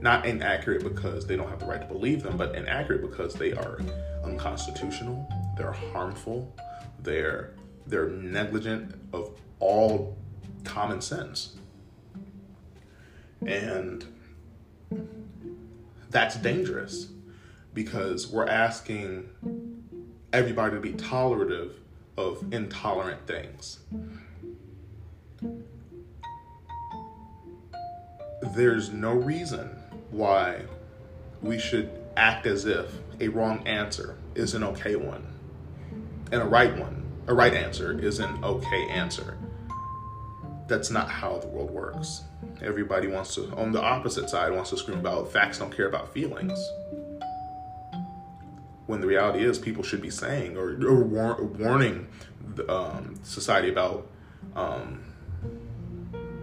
Not 0.00 0.26
inaccurate 0.26 0.82
because 0.82 1.26
they 1.26 1.36
don't 1.36 1.48
have 1.48 1.60
the 1.60 1.66
right 1.66 1.80
to 1.80 1.86
believe 1.86 2.22
them, 2.22 2.36
but 2.36 2.54
inaccurate 2.54 3.02
because 3.02 3.34
they 3.34 3.52
are 3.52 3.78
unconstitutional, 4.24 5.28
they're 5.56 5.72
harmful, 5.72 6.54
they're 7.00 7.52
they're 7.86 8.08
negligent 8.08 8.94
of 9.12 9.38
all 9.60 10.16
common 10.64 11.00
sense. 11.00 11.56
And 13.46 14.04
that's 16.10 16.36
dangerous 16.36 17.08
because 17.74 18.26
we're 18.26 18.48
asking 18.48 19.28
everybody 20.32 20.74
to 20.74 20.80
be 20.80 20.94
tolerative 20.94 21.74
of 22.16 22.44
intolerant 22.52 23.26
things. 23.26 23.78
There's 28.56 28.88
no 28.88 29.12
reason 29.12 29.68
why 30.10 30.62
we 31.42 31.58
should 31.58 31.90
act 32.16 32.46
as 32.46 32.64
if 32.64 32.90
a 33.20 33.28
wrong 33.28 33.68
answer 33.68 34.16
is 34.34 34.54
an 34.54 34.64
okay 34.64 34.96
one 34.96 35.26
and 36.32 36.40
a 36.40 36.44
right 36.46 36.74
one, 36.74 37.04
a 37.26 37.34
right 37.34 37.52
answer 37.52 38.00
is 38.00 38.18
an 38.18 38.42
okay 38.42 38.88
answer. 38.88 39.36
That's 40.68 40.90
not 40.90 41.10
how 41.10 41.36
the 41.36 41.48
world 41.48 41.70
works. 41.70 42.22
Everybody 42.62 43.08
wants 43.08 43.34
to, 43.34 43.54
on 43.56 43.72
the 43.72 43.82
opposite 43.82 44.30
side, 44.30 44.54
wants 44.54 44.70
to 44.70 44.78
scream 44.78 45.00
about 45.00 45.30
facts 45.30 45.58
don't 45.58 45.70
care 45.70 45.88
about 45.88 46.14
feelings. 46.14 46.58
When 48.86 49.02
the 49.02 49.06
reality 49.06 49.44
is, 49.44 49.58
people 49.58 49.82
should 49.82 50.00
be 50.00 50.08
saying 50.08 50.56
or, 50.56 50.70
or 50.82 51.04
war- 51.04 51.42
warning 51.42 52.08
the, 52.54 52.72
um, 52.72 53.20
society 53.22 53.68
about 53.68 54.08
um, 54.54 55.04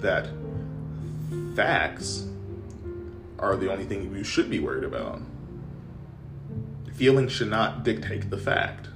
that 0.01 0.29
facts 1.55 2.25
are 3.39 3.55
the 3.55 3.71
only 3.71 3.85
thing 3.85 4.13
you 4.15 4.23
should 4.23 4.49
be 4.49 4.59
worried 4.59 4.83
about. 4.83 5.21
Feelings 6.93 7.31
should 7.31 7.49
not 7.49 7.83
dictate 7.83 8.29
the 8.29 8.37
fact. 8.37 8.87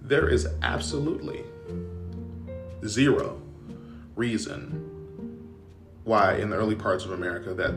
There 0.00 0.28
is 0.28 0.46
absolutely 0.62 1.44
zero 2.86 3.40
reason 4.14 4.88
why 6.04 6.34
in 6.34 6.50
the 6.50 6.56
early 6.56 6.74
parts 6.74 7.04
of 7.04 7.12
America 7.12 7.54
that 7.54 7.74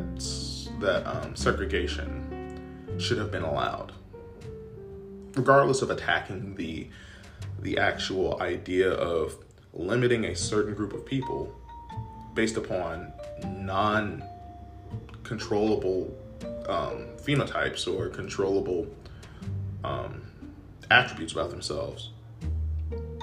that 0.80 1.06
um, 1.08 1.36
segregation 1.36 2.98
should 2.98 3.18
have 3.18 3.32
been 3.32 3.44
allowed, 3.44 3.94
regardless 5.36 5.82
of 5.82 5.90
attacking 5.90 6.56
the 6.56 6.90
the 7.62 7.78
actual 7.78 8.42
idea 8.42 8.92
of 8.92 9.38
limiting 9.74 10.26
a 10.26 10.36
certain 10.36 10.74
group 10.74 10.94
of 10.94 11.06
people 11.06 11.54
based 12.36 12.58
upon 12.58 13.12
non 13.44 14.24
controllable 15.24 16.16
um, 16.68 17.08
phenotypes 17.18 17.88
or 17.92 18.10
controllable 18.10 18.88
um, 19.84 20.22
attributes 20.92 21.34
about 21.34 21.50
themselves 21.50 22.12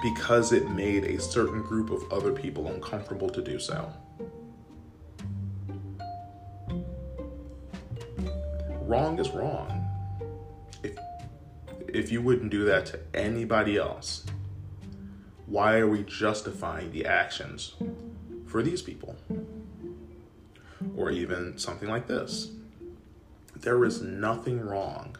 because 0.01 0.51
it 0.51 0.69
made 0.71 1.05
a 1.05 1.21
certain 1.21 1.61
group 1.61 1.89
of 1.89 2.03
other 2.11 2.33
people 2.33 2.67
uncomfortable 2.67 3.29
to 3.29 3.41
do 3.41 3.57
so. 3.57 3.93
wrong 8.93 9.17
is 9.17 9.31
wrong. 9.31 9.89
If 10.83 10.97
if 11.87 12.11
you 12.11 12.21
wouldn't 12.21 12.51
do 12.51 12.65
that 12.65 12.85
to 12.87 12.99
anybody 13.13 13.77
else, 13.77 14.25
why 15.47 15.77
are 15.77 15.87
we 15.87 16.03
justifying 16.03 16.91
the 16.91 17.05
actions 17.05 17.73
for 18.53 18.61
these 18.61 18.83
people? 18.83 19.15
Or 20.95 21.09
even 21.09 21.57
something 21.57 21.89
like 21.89 22.05
this. 22.05 22.51
There 23.55 23.83
is 23.83 24.03
nothing 24.03 24.61
wrong 24.61 25.17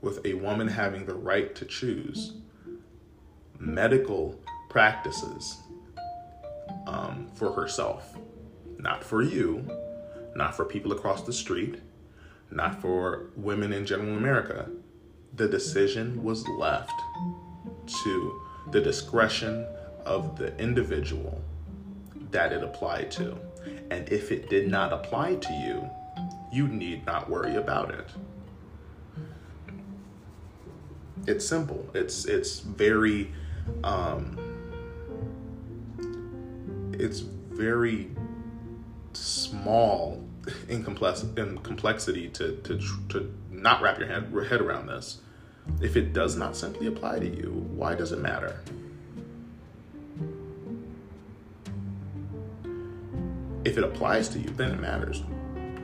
with 0.00 0.24
a 0.24 0.34
woman 0.34 0.68
having 0.68 1.04
the 1.04 1.16
right 1.16 1.52
to 1.56 1.64
choose 1.64 2.34
medical 3.58 4.38
practices 4.68 5.56
um, 6.86 7.28
for 7.34 7.52
herself, 7.54 8.16
not 8.78 9.02
for 9.02 9.20
you, 9.20 9.68
not 10.36 10.54
for 10.54 10.64
people 10.64 10.92
across 10.92 11.22
the 11.22 11.32
street, 11.32 11.80
not 12.52 12.80
for 12.80 13.30
women 13.34 13.72
in 13.72 13.84
general 13.84 14.16
America. 14.16 14.70
The 15.34 15.48
decision 15.48 16.22
was 16.22 16.46
left 16.46 16.94
to 18.04 18.42
the 18.70 18.80
discretion 18.80 19.66
of 20.04 20.38
the 20.38 20.56
individual 20.58 21.42
that 22.30 22.52
it 22.52 22.62
applied 22.62 23.10
to. 23.12 23.38
And 23.90 24.08
if 24.10 24.30
it 24.30 24.48
did 24.48 24.70
not 24.70 24.92
apply 24.92 25.36
to 25.36 25.52
you, 25.52 25.90
you 26.52 26.68
need 26.68 27.04
not 27.06 27.28
worry 27.28 27.56
about 27.56 27.90
it. 27.94 28.10
It's 31.26 31.46
simple. 31.46 31.86
It's 31.94 32.24
it's 32.24 32.60
very 32.60 33.32
um, 33.84 34.38
it's 36.98 37.20
very 37.20 38.10
small 39.12 40.24
in, 40.68 40.84
complex, 40.84 41.22
in 41.36 41.58
complexity 41.58 42.28
to, 42.28 42.56
to, 42.58 42.78
to 43.08 43.34
not 43.50 43.82
wrap 43.82 43.98
your 43.98 44.08
head, 44.08 44.32
head 44.48 44.60
around 44.60 44.86
this. 44.86 45.20
If 45.82 45.96
it 45.96 46.12
does 46.12 46.36
not 46.36 46.56
simply 46.56 46.86
apply 46.86 47.18
to 47.18 47.26
you, 47.26 47.66
why 47.74 47.94
does 47.94 48.12
it 48.12 48.20
matter? 48.20 48.60
If 53.68 53.76
it 53.76 53.84
applies 53.84 54.30
to 54.30 54.38
you, 54.38 54.48
then 54.48 54.70
it 54.70 54.80
matters. 54.80 55.22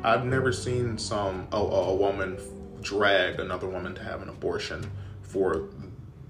I've 0.03 0.25
never 0.25 0.53
seen 0.53 0.97
some 0.97 1.47
a, 1.53 1.59
a 1.59 1.95
woman 1.95 2.38
drag 2.81 3.38
another 3.38 3.69
woman 3.69 3.95
to 3.97 4.03
have 4.03 4.23
an 4.23 4.31
abortion 4.31 4.91
for 5.21 5.69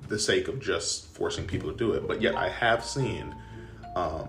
the 0.09 0.19
sake 0.19 0.49
of 0.49 0.59
just 0.61 1.07
forcing 1.15 1.47
people 1.47 1.71
to 1.71 1.77
do 1.77 1.93
it. 1.93 2.09
But 2.09 2.21
yet 2.21 2.35
I 2.35 2.49
have 2.49 2.85
seen, 2.85 3.37
um, 3.95 4.29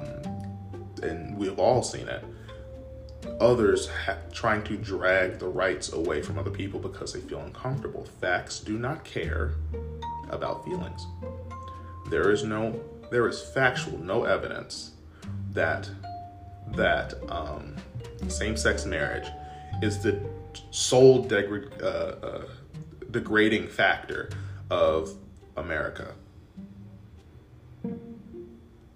and 1.01 1.35
we've 1.35 1.57
all 1.57 1.81
seen 1.81 2.07
it, 2.07 2.23
others 3.41 3.89
ha- 3.89 4.19
trying 4.31 4.61
to 4.65 4.77
drag 4.77 5.39
the 5.39 5.47
rights 5.47 5.93
away 5.93 6.21
from 6.21 6.37
other 6.37 6.51
people 6.51 6.79
because 6.79 7.11
they 7.11 7.21
feel 7.21 7.39
uncomfortable. 7.39 8.05
Facts 8.21 8.59
do 8.59 8.77
not 8.77 9.03
care 9.03 9.55
about 10.29 10.63
feelings. 10.63 11.07
There 12.11 12.29
is 12.29 12.43
no, 12.43 12.79
there 13.09 13.27
is 13.27 13.41
factual, 13.41 13.97
no 13.97 14.25
evidence 14.25 14.91
that 15.53 15.89
that 16.73 17.13
um, 17.29 17.75
same-sex 18.27 18.85
marriage 18.85 19.27
is 19.81 20.01
the 20.01 20.19
sole 20.71 21.27
uh, 21.31 21.85
uh, 21.85 22.45
degrading 23.11 23.67
factor 23.67 24.29
of 24.69 25.15
America. 25.57 26.13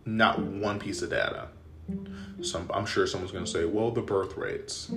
Not 0.06 0.40
one 0.40 0.80
piece 0.80 1.02
of 1.02 1.10
data. 1.10 1.50
Some, 2.42 2.70
I'm 2.74 2.86
sure 2.86 3.06
someone's 3.06 3.32
going 3.32 3.46
to 3.46 3.52
say, 3.52 3.66
well, 3.66 3.92
the 3.92 4.02
birth 4.02 4.38
rates. 4.38 4.92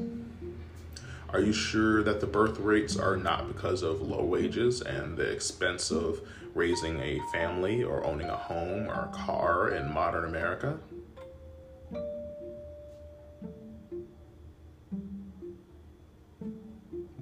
Are 1.30 1.40
you 1.40 1.52
sure 1.52 2.02
that 2.02 2.20
the 2.20 2.26
birth 2.26 2.58
rates 2.58 2.96
are 2.96 3.16
not 3.16 3.48
because 3.48 3.82
of 3.82 4.02
low 4.02 4.22
wages 4.22 4.82
and 4.82 5.16
the 5.16 5.30
expense 5.30 5.90
of 5.90 6.20
raising 6.54 7.00
a 7.00 7.20
family 7.32 7.82
or 7.82 8.04
owning 8.04 8.28
a 8.28 8.36
home 8.36 8.86
or 8.86 9.08
a 9.10 9.12
car 9.14 9.70
in 9.70 9.92
modern 9.92 10.26
America? 10.26 10.78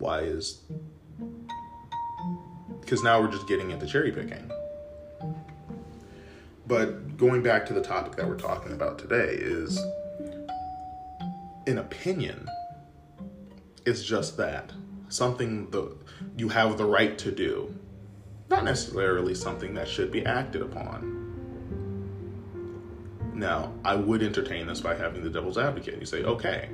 Why 0.00 0.20
is. 0.20 0.62
Because 2.80 3.04
now 3.04 3.20
we're 3.20 3.30
just 3.30 3.46
getting 3.46 3.70
into 3.70 3.86
cherry 3.86 4.10
picking. 4.10 4.50
But 6.66 7.16
going 7.16 7.42
back 7.42 7.66
to 7.66 7.74
the 7.74 7.82
topic 7.82 8.16
that 8.16 8.26
we're 8.26 8.38
talking 8.38 8.72
about 8.72 8.98
today 8.98 9.36
is 9.38 9.78
an 11.66 11.78
opinion 11.78 12.48
is 13.84 14.04
just 14.04 14.36
that 14.38 14.72
something 15.08 15.70
the 15.70 15.96
you 16.36 16.48
have 16.48 16.78
the 16.78 16.84
right 16.84 17.18
to 17.18 17.30
do 17.30 17.74
not 18.48 18.64
necessarily 18.64 19.34
something 19.34 19.74
that 19.74 19.88
should 19.88 20.10
be 20.10 20.24
acted 20.24 20.62
upon 20.62 21.16
now 23.34 23.72
i 23.84 23.94
would 23.94 24.22
entertain 24.22 24.66
this 24.66 24.80
by 24.80 24.94
having 24.94 25.22
the 25.22 25.30
devil's 25.30 25.58
advocate 25.58 25.98
you 25.98 26.06
say 26.06 26.22
okay 26.22 26.68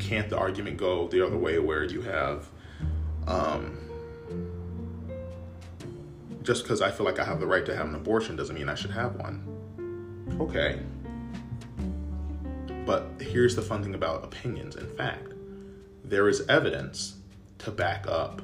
can't 0.00 0.28
the 0.28 0.36
argument 0.36 0.76
go 0.76 1.06
the 1.08 1.24
other 1.24 1.36
way 1.36 1.58
where 1.58 1.84
you 1.84 2.02
have 2.02 2.48
um, 3.26 3.78
just 6.42 6.62
because 6.62 6.80
i 6.80 6.90
feel 6.90 7.06
like 7.06 7.18
i 7.18 7.24
have 7.24 7.38
the 7.38 7.46
right 7.46 7.66
to 7.66 7.76
have 7.76 7.86
an 7.86 7.94
abortion 7.94 8.34
doesn't 8.34 8.56
mean 8.56 8.68
i 8.68 8.74
should 8.74 8.90
have 8.90 9.14
one 9.16 9.46
okay 10.40 10.80
but 12.90 13.08
here's 13.20 13.54
the 13.54 13.62
fun 13.62 13.84
thing 13.84 13.94
about 13.94 14.24
opinions. 14.24 14.74
In 14.74 14.88
fact, 14.96 15.32
there 16.02 16.28
is 16.28 16.44
evidence 16.48 17.14
to 17.58 17.70
back 17.70 18.04
up 18.08 18.42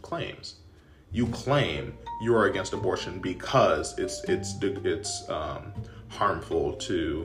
claims. 0.00 0.56
You 1.12 1.26
claim 1.26 1.92
you 2.22 2.34
are 2.34 2.46
against 2.46 2.72
abortion 2.72 3.18
because 3.18 3.98
it's 3.98 4.24
it's 4.24 4.54
it's 4.62 5.28
um, 5.28 5.72
harmful 6.08 6.72
to 6.74 7.24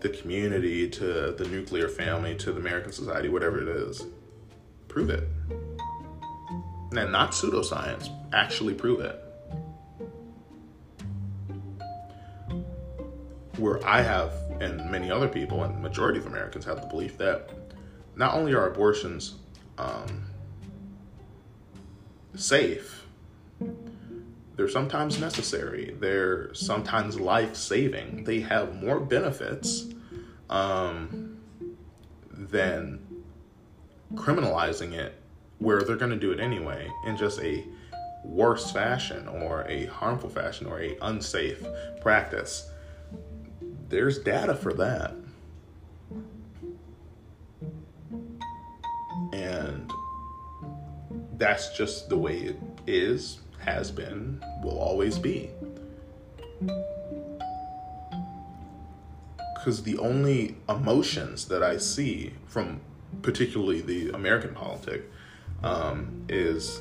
the 0.00 0.08
community, 0.08 0.88
to 0.88 1.32
the 1.32 1.46
nuclear 1.48 1.88
family, 1.88 2.34
to 2.36 2.52
the 2.52 2.60
American 2.60 2.92
society, 2.92 3.28
whatever 3.28 3.60
it 3.60 3.68
is. 3.68 4.06
Prove 4.88 5.10
it. 5.10 5.28
And 6.92 7.12
not 7.12 7.32
pseudoscience. 7.32 8.10
Actually 8.32 8.74
prove 8.74 9.00
it. 9.00 9.22
Where 13.56 13.86
I 13.86 14.02
have 14.02 14.32
and 14.60 14.90
many 14.90 15.10
other 15.10 15.28
people, 15.28 15.64
and 15.64 15.82
majority 15.82 16.18
of 16.18 16.26
Americans 16.26 16.64
have 16.66 16.80
the 16.80 16.86
belief 16.86 17.16
that 17.18 17.50
not 18.16 18.34
only 18.34 18.52
are 18.52 18.68
abortions 18.68 19.36
um, 19.78 20.24
safe, 22.34 22.99
they're 24.60 24.68
sometimes 24.68 25.18
necessary, 25.18 25.96
they're 26.00 26.52
sometimes 26.52 27.18
life 27.18 27.56
saving, 27.56 28.24
they 28.24 28.40
have 28.40 28.76
more 28.82 29.00
benefits 29.00 29.86
um, 30.50 31.38
than 32.30 33.00
criminalizing 34.12 34.92
it 34.92 35.18
where 35.60 35.80
they're 35.80 35.96
going 35.96 36.10
to 36.10 36.18
do 36.18 36.30
it 36.30 36.40
anyway 36.40 36.86
in 37.06 37.16
just 37.16 37.40
a 37.40 37.64
worse 38.22 38.70
fashion 38.70 39.26
or 39.28 39.64
a 39.66 39.86
harmful 39.86 40.28
fashion 40.28 40.66
or 40.66 40.78
a 40.78 40.94
unsafe 41.00 41.64
practice. 42.02 42.70
There's 43.88 44.18
data 44.18 44.54
for 44.54 44.74
that. 44.74 45.14
And 49.32 49.90
that's 51.38 51.74
just 51.74 52.10
the 52.10 52.18
way 52.18 52.40
it 52.40 52.58
is, 52.86 53.38
has 53.60 53.90
been, 53.90 54.42
will 54.62 54.78
always 54.78 55.18
be. 55.18 55.50
Because 59.54 59.82
the 59.82 59.98
only 59.98 60.56
emotions 60.68 61.46
that 61.48 61.62
I 61.62 61.76
see 61.76 62.32
from 62.46 62.80
particularly 63.22 63.80
the 63.82 64.10
American 64.10 64.54
politic 64.54 65.10
um, 65.62 66.24
is 66.28 66.80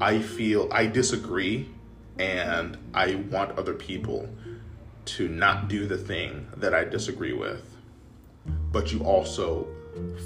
I 0.00 0.20
feel 0.20 0.68
I 0.70 0.86
disagree 0.86 1.68
and 2.18 2.76
I 2.92 3.14
want 3.14 3.58
other 3.58 3.74
people 3.74 4.28
to 5.06 5.28
not 5.28 5.68
do 5.68 5.86
the 5.86 5.98
thing 5.98 6.48
that 6.56 6.74
I 6.74 6.84
disagree 6.84 7.32
with, 7.32 7.76
but 8.72 8.92
you 8.92 9.00
also 9.00 9.66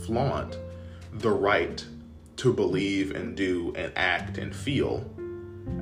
flaunt 0.05 0.59
the 1.13 1.31
right 1.31 1.85
to 2.38 2.53
believe 2.53 3.14
and 3.14 3.37
do 3.37 3.72
and 3.77 3.92
act 3.96 4.38
and 4.38 4.55
feel 4.55 5.05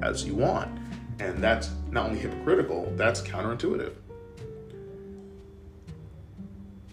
as 0.03 0.25
you 0.25 0.35
want. 0.35 0.79
And 1.19 1.43
that's 1.43 1.71
not 1.91 2.07
only 2.07 2.19
hypocritical, 2.19 2.93
that's 2.97 3.21
counterintuitive. 3.21 3.95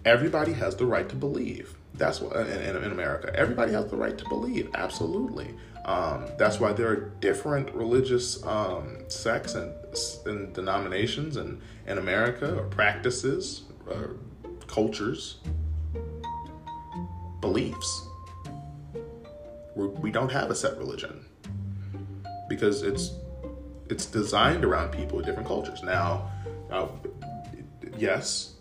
Everybody 0.06 0.54
has 0.54 0.76
the 0.76 0.86
right 0.86 1.08
to 1.10 1.15
believe. 1.15 1.76
That's 1.95 2.19
what 2.19 2.36
in, 2.36 2.76
in, 2.76 2.91
America, 2.91 3.32
everybody 3.36 3.71
has 3.73 3.86
the 3.88 3.95
right 3.95 4.17
to 4.17 4.28
believe. 4.28 4.69
Absolutely. 4.73 5.54
Um, 5.86 6.26
that's 6.38 6.60
why 6.60 6.73
there 6.73 6.88
are 6.88 7.12
different 7.19 7.73
religious 7.73 8.43
um, 8.45 8.97
sects 9.08 9.56
and, 9.56 9.73
and 10.26 10.54
denominations 10.54 11.38
and 11.38 11.62
in 11.88 11.97
America, 11.97 12.58
or 12.58 12.63
practices, 12.65 13.63
or 13.88 14.15
cultures, 14.67 15.38
beliefs. 17.41 18.08
We're, 19.76 19.88
we 19.88 20.12
do 20.12 20.22
not 20.22 20.32
have 20.32 20.50
a 20.50 20.56
set 20.56 20.78
religion 20.78 21.26
because 22.48 22.84
it's 22.84 23.14
it's 23.90 24.06
designed 24.06 24.64
around 24.64 24.92
people 24.92 25.18
with 25.18 25.26
different 25.26 25.48
cultures. 25.48 25.84
Now, 25.84 26.32
uh, 26.72 26.88
yes, 27.98 28.54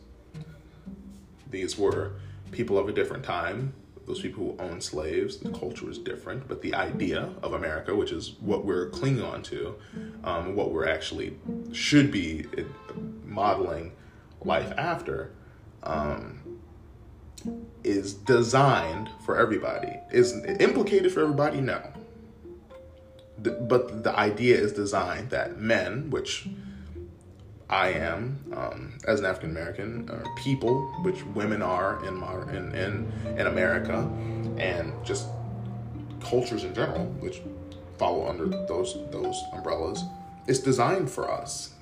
these 1.50 1.78
were 1.78 2.12
people 2.50 2.78
of 2.78 2.88
a 2.88 2.92
different 2.92 3.24
time. 3.24 3.74
Those 4.06 4.20
people 4.20 4.56
who 4.58 4.62
owned 4.62 4.82
slaves, 4.82 5.36
the 5.38 5.50
culture 5.50 5.86
was 5.86 5.96
different, 5.96 6.48
but 6.48 6.60
the 6.60 6.74
idea 6.74 7.30
of 7.42 7.52
America, 7.52 7.94
which 7.94 8.10
is 8.10 8.32
what 8.40 8.64
we're 8.64 8.90
clinging 8.90 9.22
on 9.22 9.42
to, 9.44 9.76
um, 10.24 10.56
what 10.56 10.72
we're 10.72 10.88
actually 10.88 11.38
should 11.72 12.10
be 12.10 12.46
modeling 13.24 13.92
life 14.44 14.72
after 14.76 15.30
um, 15.84 16.41
is 17.84 18.14
designed 18.14 19.08
for 19.24 19.36
everybody. 19.38 19.98
Is 20.10 20.32
implicated 20.44 21.12
for 21.12 21.20
everybody? 21.20 21.60
No. 21.60 21.82
The, 23.38 23.52
but 23.52 24.04
the 24.04 24.16
idea 24.16 24.56
is 24.56 24.72
designed 24.72 25.30
that 25.30 25.58
men, 25.58 26.10
which 26.10 26.48
I 27.68 27.88
am 27.88 28.44
um, 28.54 28.98
as 29.06 29.20
an 29.20 29.26
African 29.26 29.50
American, 29.50 30.08
uh, 30.08 30.22
people, 30.36 30.92
which 31.02 31.24
women 31.26 31.62
are 31.62 32.04
in, 32.04 32.22
in 32.54 32.74
in 32.74 33.12
in 33.38 33.46
America, 33.46 34.08
and 34.58 34.92
just 35.04 35.28
cultures 36.20 36.64
in 36.64 36.74
general, 36.74 37.06
which 37.20 37.40
follow 37.98 38.28
under 38.28 38.46
those 38.46 38.98
those 39.10 39.36
umbrellas, 39.52 40.04
it's 40.46 40.60
designed 40.60 41.10
for 41.10 41.30
us 41.30 41.72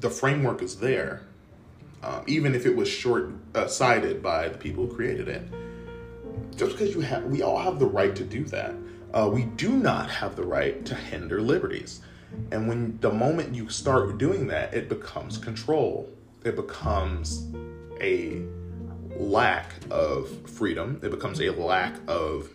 the 0.00 0.10
framework 0.10 0.62
is 0.62 0.78
there, 0.78 1.22
um, 2.02 2.22
even 2.26 2.54
if 2.54 2.66
it 2.66 2.74
was 2.74 2.88
short 2.88 3.32
uh, 3.54 3.66
sighted 3.66 4.22
by 4.22 4.48
the 4.48 4.58
people 4.58 4.86
who 4.86 4.94
created 4.94 5.28
it. 5.28 5.42
Just 6.56 6.72
because 6.72 6.94
you 6.94 7.00
have, 7.00 7.24
we 7.24 7.42
all 7.42 7.58
have 7.58 7.78
the 7.78 7.86
right 7.86 8.14
to 8.16 8.24
do 8.24 8.44
that. 8.44 8.74
Uh, 9.12 9.30
we 9.32 9.44
do 9.44 9.70
not 9.70 10.10
have 10.10 10.36
the 10.36 10.44
right 10.44 10.84
to 10.84 10.94
hinder 10.94 11.40
liberties. 11.40 12.00
And 12.52 12.68
when 12.68 12.98
the 13.00 13.10
moment 13.10 13.54
you 13.54 13.68
start 13.68 14.18
doing 14.18 14.46
that, 14.48 14.74
it 14.74 14.88
becomes 14.88 15.38
control. 15.38 16.08
It 16.44 16.56
becomes 16.56 17.48
a 18.00 18.42
lack 19.16 19.72
of 19.90 20.28
freedom. 20.48 21.00
It 21.02 21.10
becomes 21.10 21.40
a 21.40 21.50
lack 21.50 21.94
of 22.06 22.50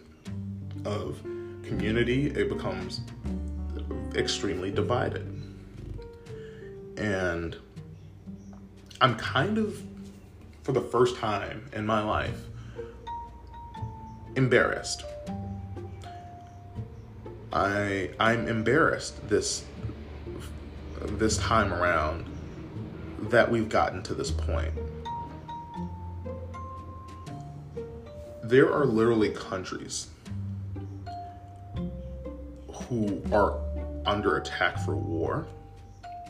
of 0.85 1.21
community. 1.63 2.27
It 2.27 2.49
becomes 2.49 3.01
extremely 4.15 4.71
divided. 4.71 5.29
And 6.97 7.57
I'm 9.03 9.17
kind 9.17 9.57
of, 9.57 9.83
for 10.61 10.71
the 10.71 10.79
first 10.79 11.17
time 11.17 11.69
in 11.73 11.85
my 11.85 12.01
life, 12.01 12.39
embarrassed. 14.37 15.03
I 17.51 18.11
I'm 18.17 18.47
embarrassed 18.47 19.27
this 19.27 19.65
this 21.01 21.37
time 21.37 21.73
around 21.73 22.27
that 23.23 23.51
we've 23.51 23.67
gotten 23.67 24.01
to 24.03 24.13
this 24.13 24.31
point. 24.31 24.73
There 28.41 28.73
are 28.73 28.85
literally 28.85 29.31
countries 29.31 30.07
who 32.73 33.21
are 33.33 33.59
under 34.05 34.37
attack 34.37 34.79
for 34.79 34.95
war 34.95 35.45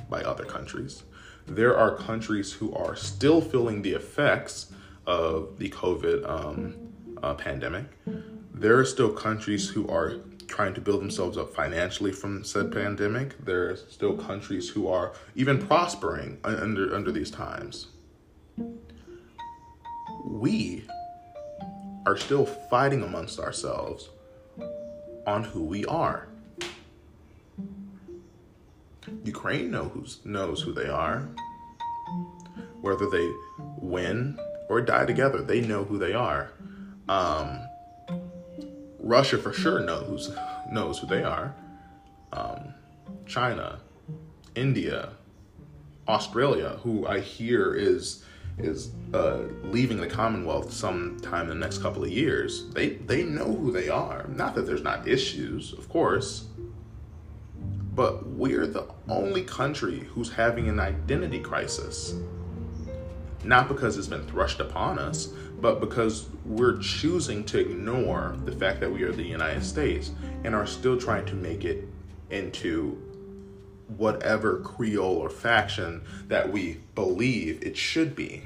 by 0.09 0.23
other 0.23 0.43
countries. 0.43 1.03
There 1.45 1.77
are 1.77 1.95
countries 1.95 2.53
who 2.53 2.73
are 2.73 2.95
still 2.95 3.41
feeling 3.41 3.81
the 3.81 3.91
effects 3.91 4.71
of 5.05 5.59
the 5.59 5.69
COVID 5.69 6.29
um, 6.29 6.75
uh, 7.21 7.33
pandemic. 7.33 7.85
There 8.53 8.77
are 8.77 8.85
still 8.85 9.11
countries 9.11 9.69
who 9.69 9.87
are 9.87 10.15
trying 10.47 10.73
to 10.73 10.81
build 10.81 11.01
themselves 11.01 11.37
up 11.37 11.53
financially 11.53 12.11
from 12.11 12.43
said 12.43 12.71
pandemic. 12.71 13.43
There 13.43 13.69
are 13.69 13.75
still 13.75 14.15
countries 14.15 14.69
who 14.69 14.87
are 14.87 15.13
even 15.35 15.65
prospering 15.65 16.39
under 16.43 16.95
under 16.95 17.11
these 17.11 17.31
times. 17.31 17.87
We 20.25 20.85
are 22.05 22.17
still 22.17 22.45
fighting 22.45 23.01
amongst 23.03 23.39
ourselves 23.39 24.09
on 25.25 25.43
who 25.43 25.63
we 25.63 25.85
are. 25.85 26.27
Ukraine 29.23 29.71
knows 29.71 30.19
knows 30.25 30.61
who 30.61 30.73
they 30.73 30.87
are. 30.87 31.29
Whether 32.81 33.09
they 33.09 33.31
win 33.77 34.37
or 34.69 34.81
die 34.81 35.05
together, 35.05 35.41
they 35.41 35.61
know 35.61 35.83
who 35.83 35.97
they 35.97 36.13
are. 36.13 36.51
Um, 37.07 37.59
Russia 38.99 39.37
for 39.37 39.53
sure 39.53 39.79
knows 39.79 40.35
knows 40.71 40.99
who 40.99 41.07
they 41.07 41.23
are. 41.23 41.55
Um, 42.31 42.73
China, 43.25 43.79
India, 44.55 45.13
Australia, 46.07 46.79
who 46.83 47.07
I 47.07 47.19
hear 47.19 47.73
is 47.73 48.23
is 48.57 48.91
uh, 49.13 49.39
leaving 49.63 49.99
the 49.99 50.07
Commonwealth 50.07 50.71
sometime 50.71 51.43
in 51.43 51.59
the 51.59 51.65
next 51.65 51.79
couple 51.79 52.03
of 52.03 52.09
years. 52.09 52.69
They 52.73 52.89
they 52.89 53.23
know 53.23 53.53
who 53.53 53.71
they 53.71 53.89
are. 53.89 54.25
Not 54.27 54.55
that 54.55 54.65
there's 54.65 54.83
not 54.83 55.07
issues, 55.07 55.73
of 55.73 55.89
course, 55.89 56.47
but 57.95 58.25
we're 58.27 58.65
the 58.65 58.87
only 59.07 59.43
country 59.43 59.99
who's 59.99 60.31
having 60.33 60.67
an 60.67 60.79
identity 60.79 61.39
crisis. 61.39 62.15
Not 63.43 63.67
because 63.67 63.97
it's 63.97 64.07
been 64.07 64.25
thrust 64.25 64.59
upon 64.59 64.97
us, 64.99 65.27
but 65.59 65.79
because 65.79 66.27
we're 66.45 66.79
choosing 66.79 67.43
to 67.45 67.59
ignore 67.59 68.35
the 68.45 68.51
fact 68.51 68.79
that 68.79 68.91
we 68.91 69.03
are 69.03 69.11
the 69.11 69.23
United 69.23 69.63
States 69.63 70.11
and 70.43 70.55
are 70.55 70.65
still 70.65 70.97
trying 70.97 71.25
to 71.25 71.35
make 71.35 71.65
it 71.65 71.87
into 72.29 72.97
whatever 73.97 74.59
Creole 74.59 75.17
or 75.17 75.29
faction 75.29 76.03
that 76.27 76.51
we 76.51 76.79
believe 76.95 77.61
it 77.61 77.77
should 77.77 78.15
be. 78.15 78.43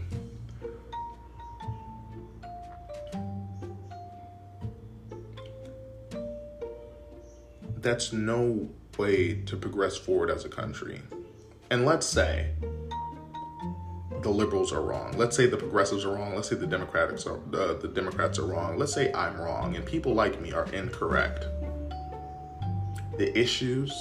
That's 7.78 8.12
no 8.12 8.70
way 8.98 9.36
to 9.46 9.56
progress 9.56 9.98
forward 9.98 10.30
as 10.30 10.46
a 10.46 10.50
country. 10.50 11.02
And 11.70 11.86
let's 11.86 12.08
say 12.08 12.52
the 14.22 14.30
liberals 14.30 14.74
are 14.74 14.82
wrong. 14.82 15.14
Let's 15.18 15.36
say 15.36 15.46
the 15.46 15.58
progressives 15.58 16.06
are 16.06 16.16
wrong. 16.16 16.36
Let's 16.36 16.50
say 16.50 16.56
the 16.56 16.68
Democrats 16.68 17.26
are 17.26 17.38
uh, 17.54 17.74
the 17.74 17.92
Democrats 17.94 18.40
are 18.40 18.46
wrong. 18.46 18.78
Let's 18.78 18.94
say 18.94 19.12
I'm 19.14 19.40
wrong 19.40 19.76
and 19.76 19.86
people 19.86 20.14
like 20.14 20.42
me 20.42 20.52
are 20.52 20.66
incorrect. 20.74 21.46
The 23.18 23.38
issues 23.38 23.94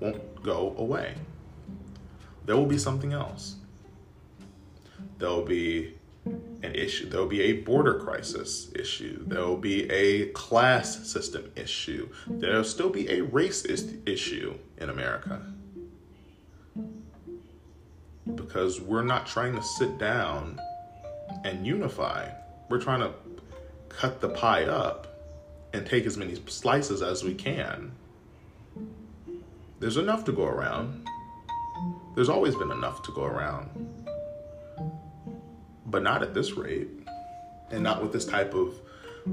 won't 0.00 0.42
go 0.42 0.74
away. 0.78 1.14
There 2.46 2.56
will 2.56 2.66
be 2.66 2.78
something 2.78 3.12
else. 3.12 3.56
There'll 5.18 5.44
be 5.44 5.94
an 6.26 6.74
issue. 6.74 7.08
There'll 7.08 7.26
be 7.26 7.42
a 7.42 7.52
border 7.52 7.98
crisis 7.98 8.70
issue. 8.74 9.24
There'll 9.26 9.56
be 9.56 9.90
a 9.90 10.26
class 10.26 11.08
system 11.08 11.50
issue. 11.56 12.08
There'll 12.26 12.64
still 12.64 12.90
be 12.90 13.08
a 13.08 13.24
racist 13.24 14.08
issue 14.08 14.54
in 14.78 14.90
America. 14.90 15.42
Because 18.34 18.80
we're 18.80 19.04
not 19.04 19.26
trying 19.26 19.54
to 19.54 19.62
sit 19.62 19.98
down 19.98 20.60
and 21.44 21.66
unify. 21.66 22.28
We're 22.68 22.80
trying 22.80 23.00
to 23.00 23.12
cut 23.88 24.20
the 24.20 24.28
pie 24.28 24.64
up 24.64 25.06
and 25.72 25.86
take 25.86 26.04
as 26.04 26.16
many 26.16 26.40
slices 26.46 27.02
as 27.02 27.24
we 27.24 27.34
can. 27.34 27.92
There's 29.78 29.96
enough 29.96 30.24
to 30.26 30.32
go 30.32 30.44
around. 30.44 31.06
There's 32.14 32.28
always 32.28 32.54
been 32.54 32.70
enough 32.70 33.02
to 33.04 33.12
go 33.12 33.24
around 33.24 33.70
but 35.90 36.02
not 36.02 36.22
at 36.22 36.34
this 36.34 36.52
rate 36.52 36.88
and 37.70 37.82
not 37.82 38.02
with 38.02 38.12
this 38.12 38.24
type 38.24 38.54
of 38.54 38.74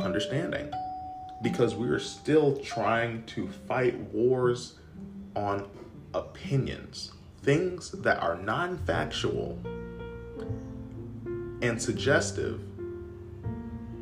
understanding. 0.02 0.72
Because 1.44 1.76
we 1.76 1.88
are 1.90 2.00
still 2.00 2.58
trying 2.58 3.24
to 3.28 3.48
fight 3.48 4.00
wars 4.12 4.74
on 5.36 5.68
opinions, 6.14 7.12
things 7.44 7.92
that 7.92 8.20
are 8.20 8.36
non 8.36 8.80
factual 8.80 9.60
and 11.62 11.82
suggestive 11.82 12.60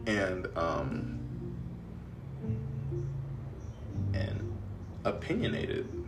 and 0.07 0.47
um, 0.55 1.19
and 4.13 4.57
opinionated 5.03 6.04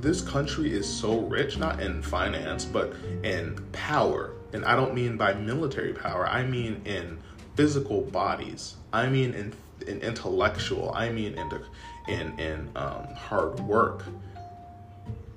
this 0.00 0.20
country 0.20 0.72
is 0.72 0.88
so 0.88 1.20
rich, 1.20 1.58
not 1.58 1.80
in 1.80 2.02
finance, 2.02 2.64
but 2.64 2.94
in 3.22 3.56
power. 3.72 4.32
And 4.52 4.64
I 4.64 4.74
don't 4.74 4.94
mean 4.94 5.16
by 5.16 5.34
military 5.34 5.92
power, 5.92 6.26
I 6.26 6.44
mean 6.44 6.82
in 6.84 7.18
physical 7.54 8.02
bodies. 8.02 8.76
I 8.92 9.08
mean 9.08 9.34
in, 9.34 9.52
in 9.86 10.00
intellectual. 10.00 10.92
I 10.94 11.10
mean 11.10 11.34
in, 11.34 11.60
in, 12.08 12.38
in 12.38 12.70
um, 12.74 13.06
hard 13.14 13.60
work, 13.60 14.04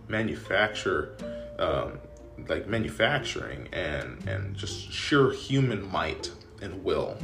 manufacture, 0.08 1.16
um, 1.60 2.00
like 2.48 2.68
manufacturing, 2.68 3.68
and, 3.74 4.28
and 4.28 4.56
just 4.56 4.92
sheer 4.92 5.32
human 5.32 5.92
might 5.92 6.32
and 6.62 6.84
will. 6.84 7.18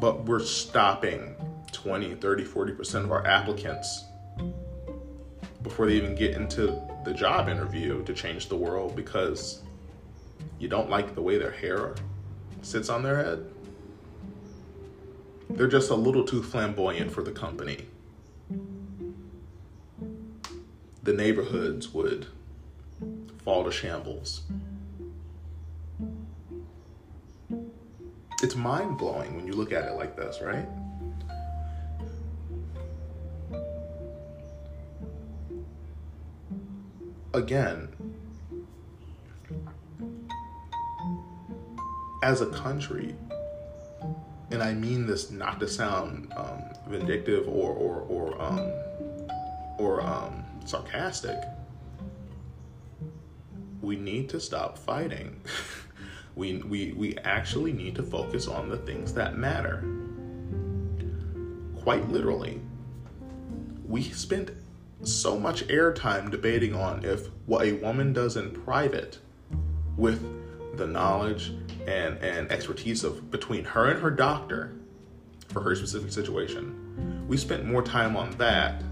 But 0.00 0.24
we're 0.24 0.40
stopping 0.40 1.36
20, 1.70 2.16
30, 2.16 2.44
40% 2.44 3.04
of 3.04 3.12
our 3.12 3.24
applicants 3.24 4.04
before 5.62 5.86
they 5.86 5.94
even 5.94 6.14
get 6.14 6.34
into 6.34 6.80
the 7.04 7.12
job 7.12 7.48
interview 7.48 8.04
to 8.04 8.12
change 8.12 8.48
the 8.48 8.56
world 8.56 8.94
because 8.94 9.62
you 10.58 10.68
don't 10.68 10.90
like 10.90 11.14
the 11.14 11.22
way 11.22 11.38
their 11.38 11.50
hair 11.50 11.94
sits 12.62 12.88
on 12.88 13.02
their 13.02 13.16
head. 13.16 13.46
They're 15.50 15.68
just 15.68 15.90
a 15.90 15.94
little 15.94 16.24
too 16.24 16.42
flamboyant 16.42 17.10
for 17.10 17.22
the 17.22 17.32
company. 17.32 17.86
The 21.02 21.12
neighborhoods 21.12 21.92
would 21.92 22.26
fall 23.44 23.64
to 23.64 23.72
shambles. 23.72 24.42
It's 28.42 28.56
mind 28.56 28.98
blowing 28.98 29.36
when 29.36 29.46
you 29.46 29.52
look 29.52 29.72
at 29.72 29.84
it 29.84 29.92
like 29.92 30.16
this, 30.16 30.40
right? 30.40 30.66
Again, 37.34 37.88
as 42.22 42.40
a 42.40 42.46
country, 42.46 43.14
and 44.50 44.62
I 44.62 44.74
mean 44.74 45.06
this 45.06 45.30
not 45.30 45.60
to 45.60 45.68
sound 45.68 46.32
um, 46.36 46.62
vindictive 46.88 47.48
or 47.48 47.70
or 47.72 48.00
or 48.02 48.42
um, 48.42 48.72
or 49.78 50.00
um, 50.02 50.44
sarcastic. 50.64 51.38
We 53.80 53.96
need 53.96 54.28
to 54.28 54.40
stop 54.40 54.78
fighting. 54.78 55.40
we, 56.36 56.58
we, 56.58 56.92
we 56.92 57.16
actually 57.18 57.72
need 57.72 57.96
to 57.96 58.02
focus 58.04 58.46
on 58.46 58.68
the 58.68 58.76
things 58.76 59.12
that 59.14 59.36
matter. 59.36 59.84
Quite 61.82 62.08
literally, 62.08 62.60
we 63.84 64.02
spent 64.04 64.52
so 65.02 65.38
much 65.38 65.66
airtime 65.68 66.30
debating 66.30 66.74
on 66.74 67.04
if 67.04 67.28
what 67.46 67.66
a 67.66 67.72
woman 67.72 68.12
does 68.12 68.36
in 68.36 68.50
private 68.50 69.18
with 69.96 70.20
the 70.76 70.86
knowledge 70.86 71.52
and, 71.86 72.16
and 72.18 72.50
expertise 72.50 73.04
of 73.04 73.30
between 73.30 73.64
her 73.64 73.90
and 73.90 74.00
her 74.00 74.10
doctor 74.10 74.72
for 75.48 75.60
her 75.60 75.74
specific 75.74 76.12
situation. 76.12 77.26
We 77.28 77.36
spent 77.36 77.64
more 77.64 77.82
time 77.82 78.16
on 78.16 78.30
that 78.32 78.82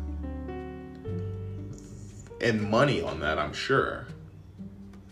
and 2.40 2.62
money 2.70 3.03
on 3.03 3.20
that, 3.20 3.38
I'm 3.38 3.53
sure, 3.53 4.07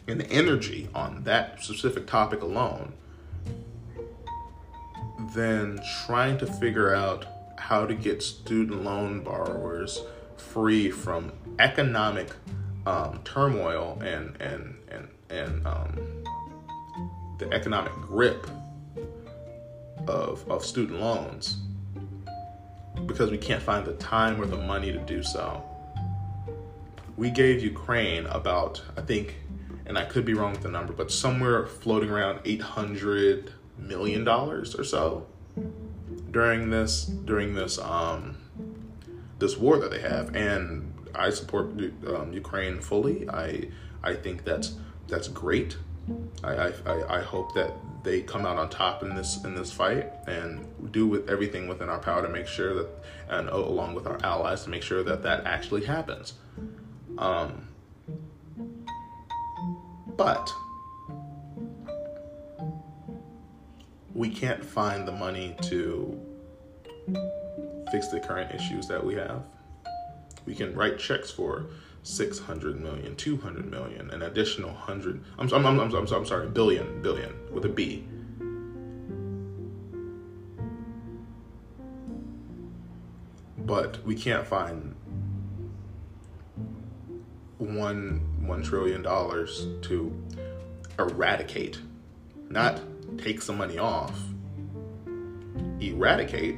and 0.07 0.23
energy 0.31 0.89
on 0.95 1.25
that 1.25 1.63
specific 1.63 2.07
topic 2.07 2.43
alone 2.43 2.95
than 5.35 5.81
trying 6.07 6.39
to 6.39 6.47
figure 6.47 6.95
out 6.95 7.27
how 7.57 7.87
to 7.87 7.95
get 7.95 8.23
student 8.23 8.83
loan 8.85 9.21
borrowers 9.21 10.01
free 10.41 10.91
from 10.91 11.33
economic 11.59 12.31
um, 12.87 13.21
turmoil 13.25 13.99
and 14.03 14.41
and 14.41 14.77
and 14.91 15.09
and 15.31 15.67
um, 15.67 16.25
the 17.39 17.53
economic 17.53 17.93
grip 17.95 18.47
of 20.07 20.49
of 20.51 20.65
student 20.65 21.01
loans 21.01 21.59
because 23.07 23.31
we 23.31 23.39
can't 23.39 23.63
find 23.63 23.87
the 23.87 23.95
time 23.95 24.41
or 24.41 24.47
the 24.47 24.57
money 24.57 24.93
to 24.93 24.99
do 24.99 25.23
so. 25.23 25.63
We 27.17 27.31
gave 27.31 27.63
Ukraine 27.63 28.27
about 28.27 28.83
I 28.97 29.03
think, 29.03 29.37
and 29.87 29.99
I 29.99 30.05
could 30.05 30.25
be 30.25 30.35
wrong 30.35 30.53
with 30.53 30.63
the 30.63 30.71
number, 30.71 30.93
but 30.93 31.11
somewhere 31.11 31.67
floating 31.67 32.11
around 32.11 32.41
eight 32.45 32.63
hundred 32.63 33.53
million 33.77 34.25
dollars 34.25 34.75
or 34.75 34.85
so 34.85 35.27
during 36.31 36.71
this 36.71 37.05
during 37.05 37.55
this 37.55 37.79
um 37.79 38.37
this 39.39 39.57
war 39.57 39.79
that 39.79 39.91
they 39.91 40.01
have, 40.01 40.35
and 40.35 40.93
I 41.15 41.31
support 41.31 41.67
um, 42.07 42.33
Ukraine 42.33 42.81
fully. 42.81 43.29
I 43.29 43.69
I 44.03 44.15
think 44.15 44.45
that's 44.45 44.75
that's 45.07 45.29
great. 45.29 45.77
I, 46.43 46.73
I 46.87 47.19
I 47.19 47.23
hope 47.23 47.55
that 47.55 47.73
they 48.03 48.23
come 48.23 48.47
out 48.47 48.57
on 48.57 48.71
top 48.71 49.03
in 49.03 49.15
this 49.15 49.45
in 49.45 49.55
this 49.55 49.73
fight 49.73 50.11
and 50.27 50.67
do 50.93 51.07
with 51.07 51.29
everything 51.29 51.69
within 51.69 51.89
our 51.89 51.99
power 51.99 52.23
to 52.23 52.29
make 52.29 52.47
sure 52.47 52.75
that 52.75 52.89
and 53.29 53.49
along 53.49 53.95
with 53.95 54.07
our 54.07 54.19
allies 54.23 54.65
to 54.65 54.71
make 54.71 54.83
sure 54.83 55.03
that 55.03 55.23
that 55.23 55.45
actually 55.45 55.85
happens. 55.85 56.35
Um, 57.19 57.69
but 60.17 60.51
we 64.15 64.31
can't 64.31 64.65
find 64.65 65.07
the 65.07 65.13
money 65.13 65.57
to 65.63 66.21
fix 67.91 68.09
the 68.09 68.21
current 68.21 68.55
issues 68.55 68.87
that 68.89 69.05
we 69.05 69.15
have. 69.15 69.43
We 70.47 70.55
can 70.55 70.75
write 70.75 70.99
checks 70.99 71.31
for 71.31 71.67
600 72.03 72.81
million, 72.81 73.17
200 73.17 73.71
million, 73.71 74.11
an 74.11 74.23
additional 74.23 74.71
100, 74.71 75.23
I'm, 75.39 75.53
I'm, 75.53 75.67
I'm, 75.67 75.81
I'm, 75.81 76.07
I'm 76.07 76.27
sorry, 76.27 76.49
billion, 76.49 77.03
billion 77.03 77.35
with 77.53 77.65
a 77.65 77.69
B. 77.69 78.07
But 83.59 84.03
we 84.07 84.15
can't 84.15 84.47
find 84.47 84.95
one 87.59 88.25
one 88.47 88.63
trillion 88.63 89.03
dollars 89.03 89.67
to 89.83 90.11
eradicate, 90.99 91.79
not 92.49 92.81
take 93.19 93.43
some 93.43 93.59
money 93.59 93.77
off, 93.79 94.19
eradicate 95.81 96.57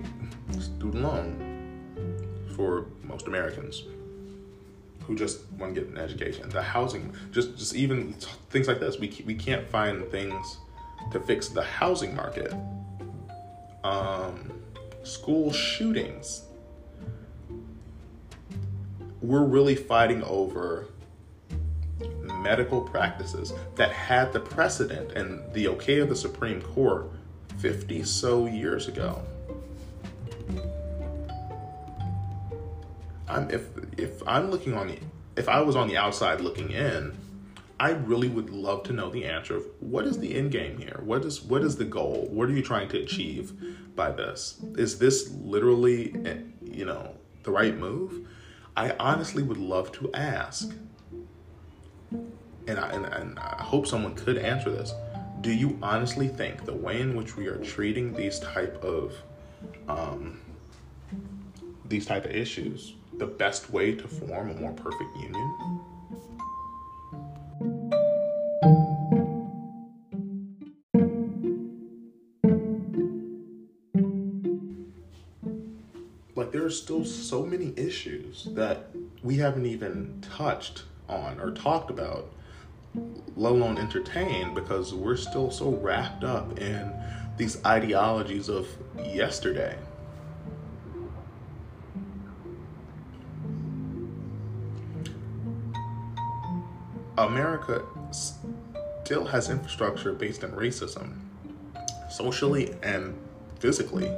student 0.58 1.02
loan 1.02 2.46
for 2.56 2.86
most 3.02 3.26
Americans 3.26 3.84
who 5.06 5.16
just 5.16 5.50
want 5.58 5.74
to 5.74 5.80
get 5.80 5.90
an 5.90 5.98
education. 5.98 6.48
The 6.50 6.62
housing, 6.62 7.14
just 7.32 7.56
just 7.56 7.74
even 7.74 8.12
things 8.50 8.68
like 8.68 8.80
this, 8.80 8.98
we 8.98 9.22
we 9.26 9.34
can't 9.34 9.68
find 9.68 10.08
things 10.10 10.58
to 11.12 11.20
fix 11.20 11.48
the 11.48 11.62
housing 11.62 12.14
market. 12.14 12.54
Um, 13.82 14.52
school 15.02 15.52
shootings. 15.52 16.42
We're 19.22 19.44
really 19.44 19.74
fighting 19.74 20.22
over 20.22 20.86
medical 22.40 22.80
practices 22.80 23.52
that 23.76 23.92
had 23.92 24.32
the 24.32 24.40
precedent 24.40 25.12
and 25.12 25.52
the 25.52 25.68
okay 25.68 25.98
of 25.98 26.08
the 26.08 26.16
Supreme 26.16 26.62
Court 26.62 27.10
50 27.58 28.02
so 28.04 28.46
years 28.46 28.88
ago. 28.88 29.22
I'm 33.30 33.50
if 33.50 33.68
if 33.96 34.22
I'm 34.26 34.50
looking 34.50 34.74
on 34.74 34.88
the 34.88 34.98
if 35.36 35.48
I 35.48 35.60
was 35.60 35.76
on 35.76 35.88
the 35.88 35.96
outside 35.96 36.40
looking 36.40 36.70
in, 36.70 37.16
I 37.78 37.90
really 37.90 38.28
would 38.28 38.50
love 38.50 38.82
to 38.84 38.92
know 38.92 39.08
the 39.10 39.24
answer 39.24 39.56
of 39.56 39.64
what 39.80 40.04
is 40.04 40.18
the 40.18 40.34
end 40.36 40.50
game 40.50 40.78
here? 40.78 41.00
What 41.04 41.24
is 41.24 41.40
what 41.40 41.62
is 41.62 41.76
the 41.76 41.84
goal? 41.84 42.28
What 42.30 42.48
are 42.48 42.52
you 42.52 42.62
trying 42.62 42.88
to 42.88 43.00
achieve 43.00 43.52
by 43.94 44.10
this? 44.10 44.60
Is 44.76 44.98
this 44.98 45.30
literally 45.40 46.14
eh, 46.26 46.38
you 46.62 46.84
know 46.84 47.14
the 47.44 47.52
right 47.52 47.76
move? 47.76 48.28
I 48.76 48.94
honestly 48.98 49.42
would 49.42 49.58
love 49.58 49.92
to 49.92 50.12
ask. 50.14 50.72
And 52.66 52.78
I, 52.78 52.88
and, 52.90 53.04
and 53.06 53.38
I 53.38 53.62
hope 53.62 53.86
someone 53.86 54.14
could 54.14 54.36
answer 54.38 54.70
this. 54.70 54.92
Do 55.40 55.50
you 55.50 55.78
honestly 55.82 56.28
think 56.28 56.64
the 56.64 56.74
way 56.74 57.00
in 57.00 57.16
which 57.16 57.36
we 57.36 57.46
are 57.46 57.56
treating 57.56 58.12
these 58.12 58.38
type 58.38 58.84
of 58.84 59.14
um, 59.88 60.40
these 61.86 62.06
type 62.06 62.26
of 62.26 62.30
issues 62.30 62.94
the 63.20 63.26
best 63.26 63.70
way 63.70 63.94
to 63.94 64.08
form 64.08 64.50
a 64.50 64.54
more 64.54 64.72
perfect 64.72 65.14
union? 65.14 65.80
Like, 76.34 76.50
there 76.50 76.64
are 76.64 76.70
still 76.70 77.04
so 77.04 77.44
many 77.44 77.74
issues 77.76 78.48
that 78.52 78.88
we 79.22 79.36
haven't 79.36 79.66
even 79.66 80.22
touched 80.22 80.84
on 81.06 81.38
or 81.40 81.50
talked 81.50 81.90
about, 81.90 82.32
let 83.36 83.52
alone 83.52 83.76
entertained, 83.76 84.54
because 84.54 84.94
we're 84.94 85.16
still 85.16 85.50
so 85.50 85.72
wrapped 85.72 86.24
up 86.24 86.58
in 86.58 86.90
these 87.36 87.62
ideologies 87.66 88.48
of 88.48 88.66
yesterday. 89.04 89.76
America 97.26 97.82
still 98.10 99.26
has 99.26 99.50
infrastructure 99.50 100.12
based 100.12 100.42
in 100.42 100.52
racism, 100.52 101.18
socially 102.10 102.74
and 102.82 103.14
physically. 103.58 104.10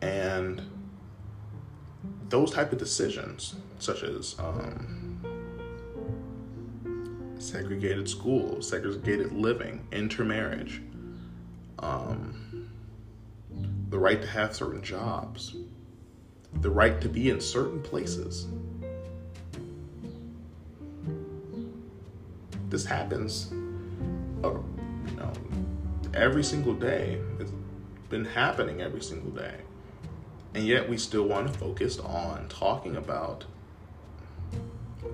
And 0.00 0.62
those 2.28 2.52
type 2.52 2.70
of 2.70 2.78
decisions, 2.78 3.56
such 3.80 4.04
as 4.04 4.36
um, 4.38 5.20
segregated 7.38 8.08
schools, 8.08 8.68
segregated 8.68 9.32
living, 9.32 9.86
intermarriage, 9.90 10.82
um, 11.80 12.70
the 13.90 13.98
right 13.98 14.20
to 14.20 14.28
have 14.28 14.54
certain 14.54 14.82
jobs, 14.82 15.56
the 16.60 16.70
right 16.70 17.00
to 17.00 17.08
be 17.08 17.30
in 17.30 17.40
certain 17.40 17.82
places. 17.82 18.46
This 22.68 22.84
happens, 22.84 23.50
uh, 24.44 24.50
you 24.50 25.16
know, 25.16 25.32
every 26.14 26.44
single 26.44 26.74
day. 26.74 27.20
It's 27.38 27.52
been 28.10 28.24
happening 28.24 28.80
every 28.80 29.02
single 29.02 29.30
day. 29.30 29.54
And 30.54 30.66
yet 30.66 30.88
we 30.88 30.98
still 30.98 31.24
want 31.24 31.52
to 31.52 31.58
focus 31.58 31.98
on 31.98 32.48
talking 32.48 32.96
about 32.96 33.44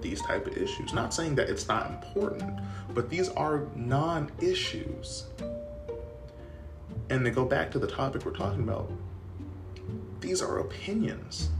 these 0.00 0.20
type 0.22 0.46
of 0.46 0.56
issues. 0.56 0.92
Not 0.92 1.12
saying 1.12 1.34
that 1.36 1.48
it's 1.48 1.68
not 1.68 1.90
important, 1.90 2.60
but 2.94 3.10
these 3.10 3.28
are 3.30 3.66
non-issues. 3.74 5.26
And 7.10 7.24
to 7.24 7.30
go 7.30 7.44
back 7.44 7.70
to 7.72 7.78
the 7.78 7.86
topic 7.86 8.24
we're 8.24 8.32
talking 8.32 8.62
about, 8.62 8.90
these 10.20 10.40
are 10.40 10.58
opinions. 10.58 11.50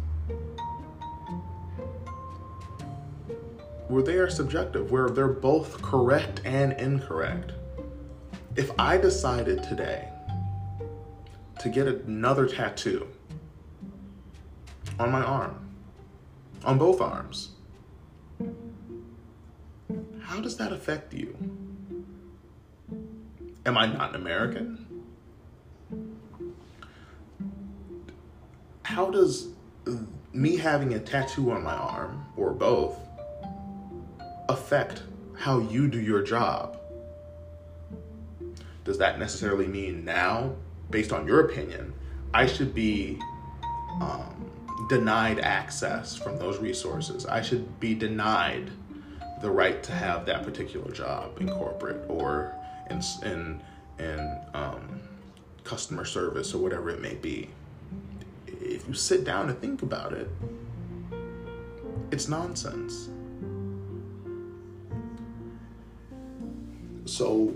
Where 3.89 4.03
they 4.03 4.17
are 4.17 4.31
subjective, 4.31 4.91
where 4.91 5.11
they're 5.11 5.29
both 5.29 5.81
correct 5.83 6.41
and 6.45 6.73
incorrect. 6.75 7.53
if 8.57 8.71
I 8.79 8.97
decided 8.99 9.63
today 9.65 10.09
to 11.59 11.69
get 11.69 11.89
another 11.89 12.47
tattoo 12.47 13.09
on 14.99 15.11
my 15.11 15.23
arm, 15.23 15.71
on 16.65 16.79
both 16.79 17.01
arms, 17.01 17.51
how 20.21 20.41
does 20.41 20.57
that 20.57 20.73
affect 20.73 21.13
you? 21.13 21.37
Am 23.67 23.77
I 23.77 23.87
not 23.87 24.11
an 24.11 24.17
American? 24.17 24.87
How 28.83 29.11
does 29.11 29.49
me 30.33 30.57
having 30.57 30.95
a 30.95 31.01
tattoo 31.01 31.51
on 31.51 31.63
my 31.65 31.75
arm, 31.75 32.27
or 32.37 32.53
both, 32.53 32.99
affect 34.49 35.03
how 35.37 35.59
you 35.59 35.89
do 35.89 36.01
your 36.01 36.23
job? 36.23 36.79
Does 38.85 38.99
that 38.99 39.19
necessarily 39.19 39.67
mean 39.67 40.05
now, 40.05 40.55
based 40.91 41.13
on 41.13 41.27
your 41.27 41.41
opinion, 41.41 41.95
I 42.33 42.47
should 42.47 42.75
be 42.75 43.19
um, 44.01 44.51
denied 44.89 45.41
access 45.41 46.17
from 46.17 46.39
those 46.39 46.59
resources? 46.59 47.25
I 47.27 47.41
should 47.41 47.81
be 47.81 47.95
denied 47.95 48.71
the 49.41 49.51
right 49.51 49.83
to 49.83 49.93
have 49.93 50.27
that 50.27 50.45
particular 50.45 50.91
job 50.91 51.41
in 51.41 51.49
corporate 51.49 52.05
or 52.09 52.55
in 52.91 53.01
in 53.23 53.63
in 53.99 54.41
um, 54.55 55.01
customer 55.65 56.05
service 56.05 56.55
or 56.55 56.59
whatever 56.59 56.91
it 56.91 57.01
may 57.01 57.15
be. 57.15 57.51
If 58.47 58.87
you 58.89 58.95
sit 58.95 59.25
down 59.25 59.49
and 59.49 59.59
think 59.59 59.83
about 59.83 60.13
it, 60.13 60.29
it's 62.11 62.29
nonsense. 62.29 63.09
So 67.05 67.55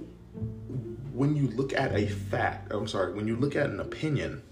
when 1.13 1.35
you 1.35 1.49
look 1.49 1.73
at 1.73 1.95
a 1.95 2.07
fact, 2.07 2.73
I'm 2.73 2.87
sorry, 2.87 3.13
when 3.13 3.27
you 3.27 3.37
look 3.37 3.57
at 3.57 3.67
an 3.67 3.81
opinion, 3.81 4.43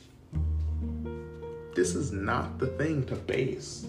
this 1.74 1.94
is 1.94 2.12
not 2.12 2.58
the 2.58 2.68
thing 2.68 3.04
to 3.06 3.14
base 3.14 3.86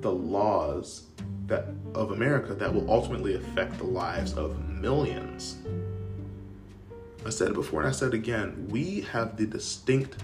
the 0.00 0.12
laws 0.12 1.06
that 1.46 1.66
of 1.94 2.12
America 2.12 2.54
that 2.54 2.72
will 2.72 2.88
ultimately 2.90 3.34
affect 3.34 3.78
the 3.78 3.84
lives 3.84 4.34
of 4.34 4.58
millions. 4.68 5.56
I 7.26 7.30
said 7.30 7.48
it 7.48 7.54
before 7.54 7.80
and 7.80 7.88
I 7.88 7.92
said 7.92 8.08
it 8.08 8.14
again. 8.14 8.66
We 8.70 9.02
have 9.02 9.36
the 9.36 9.46
distinct 9.46 10.16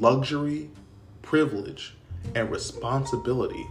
luxury, 0.00 0.70
privilege, 1.22 1.96
and 2.34 2.50
responsibility 2.50 3.66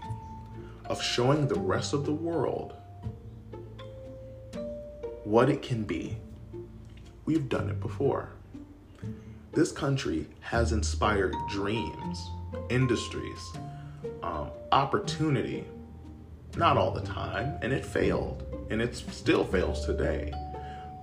of 0.85 1.01
showing 1.01 1.47
the 1.47 1.59
rest 1.59 1.93
of 1.93 2.05
the 2.05 2.13
world 2.13 2.73
what 5.27 5.49
it 5.49 5.61
can 5.61 5.83
be. 5.83 6.15
We've 7.25 7.49
done 7.49 7.69
it 7.69 7.81
before. 7.81 8.29
This 9.51 9.73
country 9.73 10.25
has 10.39 10.71
inspired 10.71 11.35
dreams, 11.49 12.29
industries, 12.69 13.51
um, 14.23 14.51
opportunity, 14.71 15.65
not 16.55 16.77
all 16.77 16.91
the 16.91 17.01
time, 17.01 17.57
and 17.61 17.73
it 17.73 17.85
failed, 17.85 18.45
and 18.69 18.81
it 18.81 18.95
still 18.95 19.43
fails 19.43 19.85
today. 19.85 20.31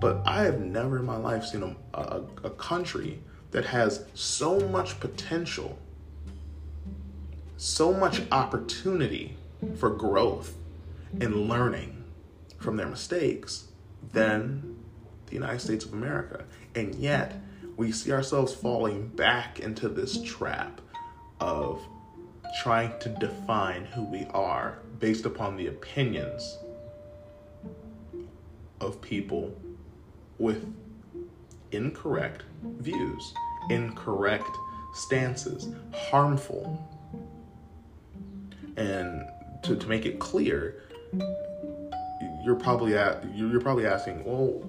But 0.01 0.23
I 0.25 0.41
have 0.41 0.59
never 0.59 0.97
in 0.97 1.05
my 1.05 1.17
life 1.17 1.45
seen 1.45 1.61
a, 1.61 1.99
a, 1.99 2.23
a 2.45 2.49
country 2.49 3.19
that 3.51 3.65
has 3.65 4.05
so 4.15 4.59
much 4.59 4.99
potential, 4.99 5.77
so 7.57 7.93
much 7.93 8.23
opportunity 8.31 9.37
for 9.77 9.91
growth 9.91 10.55
and 11.21 11.47
learning 11.47 12.03
from 12.57 12.75
their 12.75 12.87
mistakes 12.87 13.67
than 14.13 14.75
the 15.27 15.33
United 15.33 15.59
States 15.59 15.85
of 15.85 15.93
America. 15.93 16.45
And 16.75 16.95
yet, 16.95 17.41
we 17.77 17.91
see 17.91 18.11
ourselves 18.11 18.53
falling 18.53 19.07
back 19.09 19.59
into 19.59 19.89
this 19.89 20.21
trap 20.23 20.81
of 21.39 21.81
trying 22.61 22.97
to 22.99 23.09
define 23.09 23.85
who 23.85 24.03
we 24.03 24.25
are 24.33 24.79
based 24.99 25.25
upon 25.25 25.57
the 25.57 25.67
opinions 25.67 26.57
of 28.79 29.01
people 29.01 29.53
with 30.37 30.65
incorrect 31.71 32.43
views, 32.63 33.33
incorrect 33.69 34.49
stances, 34.93 35.69
harmful. 35.93 36.81
And 38.77 39.25
to, 39.63 39.75
to 39.75 39.87
make 39.87 40.05
it 40.05 40.19
clear, 40.19 40.83
you're 42.45 42.55
probably 42.55 42.95
at, 42.95 43.25
you're 43.35 43.59
probably 43.59 43.87
asking, 43.87 44.23
well, 44.23 44.63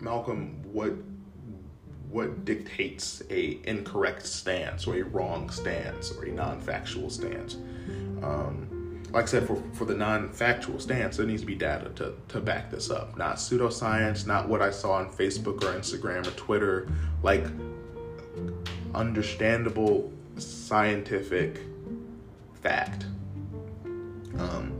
Malcolm, 0.00 0.62
what 0.72 0.92
what 2.10 2.46
dictates 2.46 3.22
a 3.28 3.60
incorrect 3.64 4.24
stance 4.24 4.86
or 4.86 4.96
a 4.96 5.02
wrong 5.02 5.50
stance 5.50 6.10
or 6.12 6.24
a 6.24 6.30
non-factual 6.30 7.10
stance? 7.10 7.56
Um, 8.22 9.02
like 9.12 9.24
I 9.24 9.26
said, 9.26 9.46
for, 9.46 9.62
for 9.74 9.84
the 9.84 9.94
non-factual 9.94 10.80
stance, 10.80 11.18
there 11.18 11.26
needs 11.26 11.42
to 11.42 11.46
be 11.46 11.54
data 11.54 11.90
to, 11.96 12.14
to 12.28 12.40
back 12.40 12.70
this 12.70 12.90
up. 12.90 13.18
Not 13.18 13.36
pseudoscience, 13.36 14.26
not 14.26 14.48
what 14.48 14.62
I 14.62 14.70
saw 14.70 14.92
on 14.92 15.10
Facebook 15.10 15.62
or 15.64 15.78
Instagram 15.78 16.26
or 16.26 16.30
Twitter, 16.30 16.88
like 17.22 17.44
understandable 18.94 20.10
scientific 20.38 21.60
fact. 22.62 23.04
Um, 24.38 24.72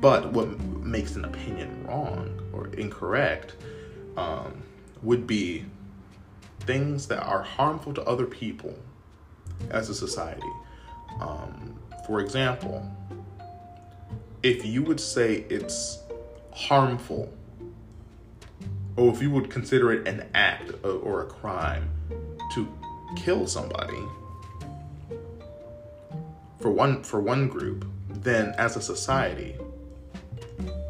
but 0.00 0.32
what 0.32 0.48
makes 0.92 1.16
an 1.16 1.24
opinion 1.24 1.84
wrong 1.86 2.38
or 2.52 2.68
incorrect 2.74 3.56
um, 4.18 4.62
would 5.02 5.26
be 5.26 5.64
things 6.60 7.08
that 7.08 7.22
are 7.24 7.42
harmful 7.42 7.94
to 7.94 8.02
other 8.04 8.26
people 8.26 8.78
as 9.70 9.88
a 9.88 9.94
society. 9.94 10.52
Um, 11.20 11.74
for 12.06 12.20
example, 12.20 12.86
if 14.42 14.64
you 14.66 14.82
would 14.82 15.00
say 15.00 15.46
it's 15.48 15.98
harmful, 16.52 17.32
or 18.96 19.10
if 19.12 19.22
you 19.22 19.30
would 19.30 19.48
consider 19.48 19.92
it 19.92 20.06
an 20.06 20.28
act 20.34 20.72
or 20.84 21.22
a 21.22 21.26
crime 21.26 21.88
to 22.52 22.68
kill 23.16 23.46
somebody 23.46 24.02
for 26.60 26.70
one 26.70 27.02
for 27.02 27.20
one 27.20 27.48
group, 27.48 27.86
then 28.08 28.54
as 28.58 28.76
a 28.76 28.82
society 28.82 29.56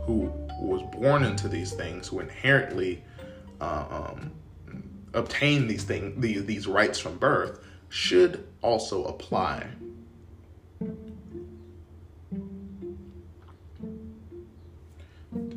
who 0.07 0.33
was 0.61 0.83
born 0.95 1.25
into 1.25 1.49
these 1.49 1.73
things, 1.73 2.09
who 2.09 2.21
inherently 2.21 3.03
uh, 3.61 3.85
um, 3.91 4.33
obtain 5.15 5.67
these 5.67 5.85
things, 5.85 6.21
these, 6.21 6.45
these 6.45 6.67
rights 6.67 6.99
from 6.99 7.19
birth, 7.19 7.61
should 7.89 8.47
also 8.63 9.05
apply. 9.05 9.67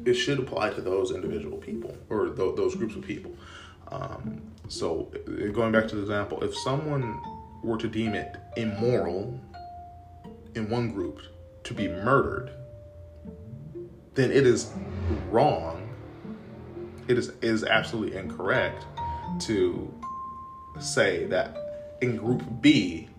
It 0.06 0.14
should 0.14 0.40
apply 0.40 0.72
to 0.72 0.82
those 0.82 1.12
individual 1.12 1.58
people 1.58 1.98
or 2.10 2.28
th- 2.28 2.56
those 2.56 2.76
groups 2.76 2.96
of 2.96 3.02
people. 3.02 3.32
Um, 3.92 4.42
so, 4.68 5.12
going 5.54 5.72
back 5.72 5.88
to 5.90 5.96
the 5.96 6.02
example, 6.02 6.44
if 6.44 6.56
someone 6.58 7.20
were 7.64 7.78
to 7.78 7.88
deem 7.88 8.14
it 8.14 8.36
immoral 8.58 9.40
in 10.56 10.70
one 10.70 10.92
group 10.92 11.20
to 11.64 11.74
be 11.74 11.88
murdered, 11.88 12.52
then 14.16 14.32
it 14.32 14.48
is 14.48 14.72
wrong. 15.30 15.90
It 17.08 17.18
is 17.18 17.34
is 17.42 17.64
absolutely 17.64 18.18
incorrect 18.18 18.86
to 19.42 19.94
say 20.80 21.26
that 21.26 21.58
in 22.02 22.18
group 22.18 22.44
B 22.62 23.10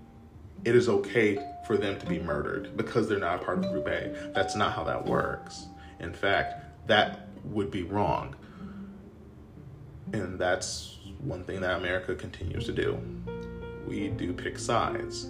it 0.64 0.74
is 0.74 0.88
okay 0.88 1.38
for 1.66 1.76
them 1.76 1.98
to 2.00 2.06
be 2.06 2.18
murdered 2.18 2.76
because 2.76 3.08
they're 3.08 3.18
not 3.18 3.42
a 3.42 3.44
part 3.44 3.58
of 3.58 3.70
group 3.70 3.86
A. 3.86 4.32
That's 4.34 4.56
not 4.56 4.72
how 4.72 4.84
that 4.84 5.06
works. 5.06 5.66
In 6.00 6.12
fact, 6.12 6.88
that 6.88 7.28
would 7.44 7.70
be 7.70 7.82
wrong. 7.82 8.34
And 10.12 10.38
that's 10.38 10.98
one 11.20 11.44
thing 11.44 11.60
that 11.60 11.76
America 11.76 12.14
continues 12.14 12.66
to 12.66 12.72
do. 12.72 12.98
We 13.86 14.08
do 14.08 14.32
pick 14.32 14.58
sides. 14.58 15.24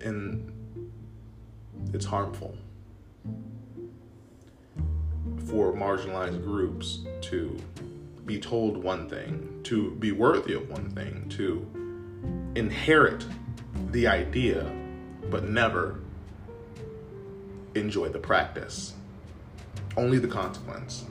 And 0.00 0.52
it's 1.92 2.06
harmful 2.06 2.56
for 5.46 5.72
marginalized 5.72 6.42
groups 6.42 7.00
to 7.20 7.56
be 8.24 8.38
told 8.38 8.76
one 8.76 9.08
thing, 9.08 9.60
to 9.62 9.92
be 9.92 10.12
worthy 10.12 10.54
of 10.54 10.68
one 10.68 10.90
thing, 10.90 11.28
to 11.28 11.64
inherit 12.56 13.24
the 13.92 14.06
idea, 14.06 14.70
but 15.30 15.44
never 15.48 16.00
enjoy 17.74 18.08
the 18.08 18.18
practice. 18.18 18.94
Only 19.96 20.18
the 20.18 20.28
consequence. 20.28 21.04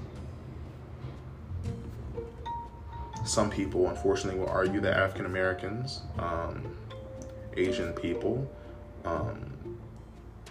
Some 3.25 3.49
people, 3.49 3.89
unfortunately, 3.89 4.39
will 4.39 4.49
argue 4.49 4.79
that 4.81 4.97
African 4.97 5.25
Americans, 5.25 6.01
um, 6.19 6.75
Asian 7.57 7.93
people, 7.93 8.47
um, 9.05 9.54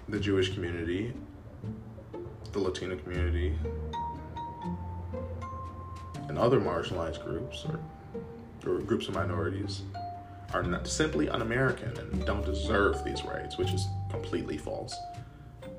the 0.08 0.20
Jewish 0.20 0.52
community, 0.52 1.12
the 2.52 2.58
Latino 2.58 2.96
community, 2.96 3.56
and 6.28 6.38
other 6.38 6.60
marginalized 6.60 7.24
groups 7.24 7.64
or, 7.64 7.80
or 8.70 8.80
groups 8.80 9.08
of 9.08 9.14
minorities 9.14 9.82
are 10.52 10.62
not 10.62 10.86
simply 10.86 11.28
un-American 11.28 11.96
and 11.98 12.24
don't 12.24 12.44
deserve 12.44 13.02
these 13.04 13.24
rights, 13.24 13.58
which 13.58 13.72
is 13.72 13.86
completely 14.10 14.56
false. 14.56 14.96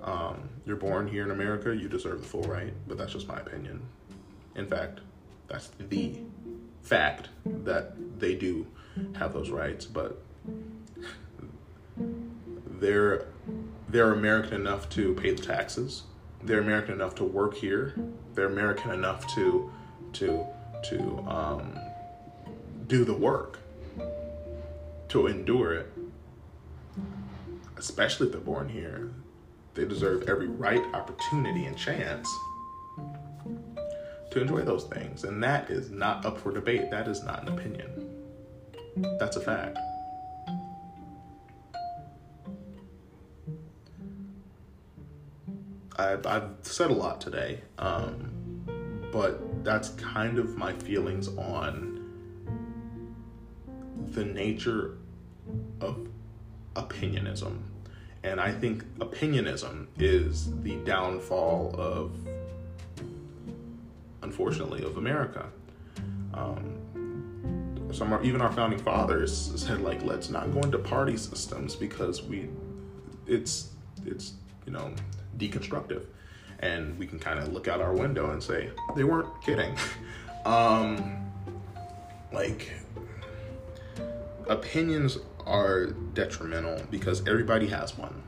Um, 0.03 0.49
you're 0.65 0.75
born 0.75 1.07
here 1.07 1.23
in 1.23 1.31
America, 1.31 1.75
you 1.75 1.87
deserve 1.87 2.21
the 2.21 2.27
full 2.27 2.43
right, 2.43 2.73
but 2.87 2.97
that's 2.97 3.13
just 3.13 3.27
my 3.27 3.37
opinion. 3.37 3.81
In 4.55 4.67
fact, 4.67 4.99
that's 5.47 5.71
the 5.89 6.19
fact 6.81 7.29
that 7.45 7.93
they 8.19 8.35
do 8.35 8.67
have 9.15 9.33
those 9.33 9.49
rights, 9.49 9.85
but 9.85 10.21
they're 12.79 13.27
they're 13.89 14.11
American 14.11 14.61
enough 14.61 14.89
to 14.91 15.13
pay 15.15 15.31
the 15.31 15.41
taxes. 15.41 16.03
They're 16.43 16.59
American 16.59 16.93
enough 16.93 17.15
to 17.15 17.23
work 17.23 17.55
here. 17.55 17.95
They're 18.33 18.47
American 18.47 18.91
enough 18.91 19.33
to 19.35 19.71
to 20.13 20.45
to 20.89 21.19
um, 21.27 21.79
do 22.87 23.03
the 23.03 23.13
work, 23.13 23.59
to 25.09 25.27
endure 25.27 25.73
it. 25.73 25.93
Especially 27.77 28.27
if 28.27 28.33
they're 28.33 28.41
born 28.41 28.69
here, 28.69 29.11
they 29.73 29.85
deserve 29.85 30.29
every 30.29 30.47
right, 30.47 30.83
opportunity, 30.93 31.65
and 31.65 31.77
chance 31.77 32.29
to 34.31 34.41
enjoy 34.41 34.61
those 34.61 34.85
things. 34.85 35.23
And 35.23 35.43
that 35.43 35.69
is 35.69 35.89
not 35.89 36.25
up 36.25 36.39
for 36.39 36.51
debate. 36.51 36.91
That 36.91 37.07
is 37.07 37.23
not 37.23 37.43
an 37.43 37.57
opinion. 37.57 38.23
That's 39.19 39.35
a 39.35 39.41
fact. 39.41 39.77
I've, 45.97 46.25
I've 46.25 46.49
said 46.61 46.91
a 46.91 46.93
lot 46.93 47.21
today, 47.21 47.61
um, 47.77 48.31
but 49.11 49.63
that's 49.63 49.89
kind 49.89 50.37
of 50.39 50.57
my 50.57 50.73
feelings 50.73 51.27
on 51.29 51.95
the 54.11 54.25
nature 54.25 54.97
of 55.81 56.07
opinionism. 56.75 57.63
And 58.23 58.41
I 58.41 58.51
think 58.51 58.83
opinionism 58.99 59.87
is 59.97 60.49
the 60.61 60.75
downfall 60.77 61.75
of, 61.77 62.11
unfortunately, 64.21 64.83
of 64.83 64.97
America. 64.97 65.47
Um, 66.33 66.75
some 67.91 68.19
even 68.23 68.41
our 68.41 68.51
founding 68.51 68.79
fathers 68.79 69.53
said 69.55 69.81
like, 69.81 70.03
let's 70.03 70.29
not 70.29 70.51
go 70.51 70.61
into 70.61 70.79
party 70.79 71.15
systems 71.17 71.75
because 71.75 72.23
we, 72.23 72.49
it's 73.27 73.69
it's 74.05 74.33
you 74.65 74.73
know 74.73 74.93
deconstructive. 75.37 76.05
And 76.59 76.97
we 76.97 77.05
can 77.05 77.19
kind 77.19 77.39
of 77.39 77.51
look 77.51 77.67
out 77.67 77.81
our 77.81 77.93
window 77.93 78.31
and 78.31 78.41
say, 78.41 78.69
they 78.95 79.03
weren't 79.03 79.29
kidding. 79.43 79.75
um, 80.45 81.31
like, 82.31 82.71
opinions 84.47 85.17
are 85.45 85.87
detrimental 85.87 86.81
because 86.89 87.27
everybody 87.27 87.67
has 87.67 87.97
one. 87.97 88.23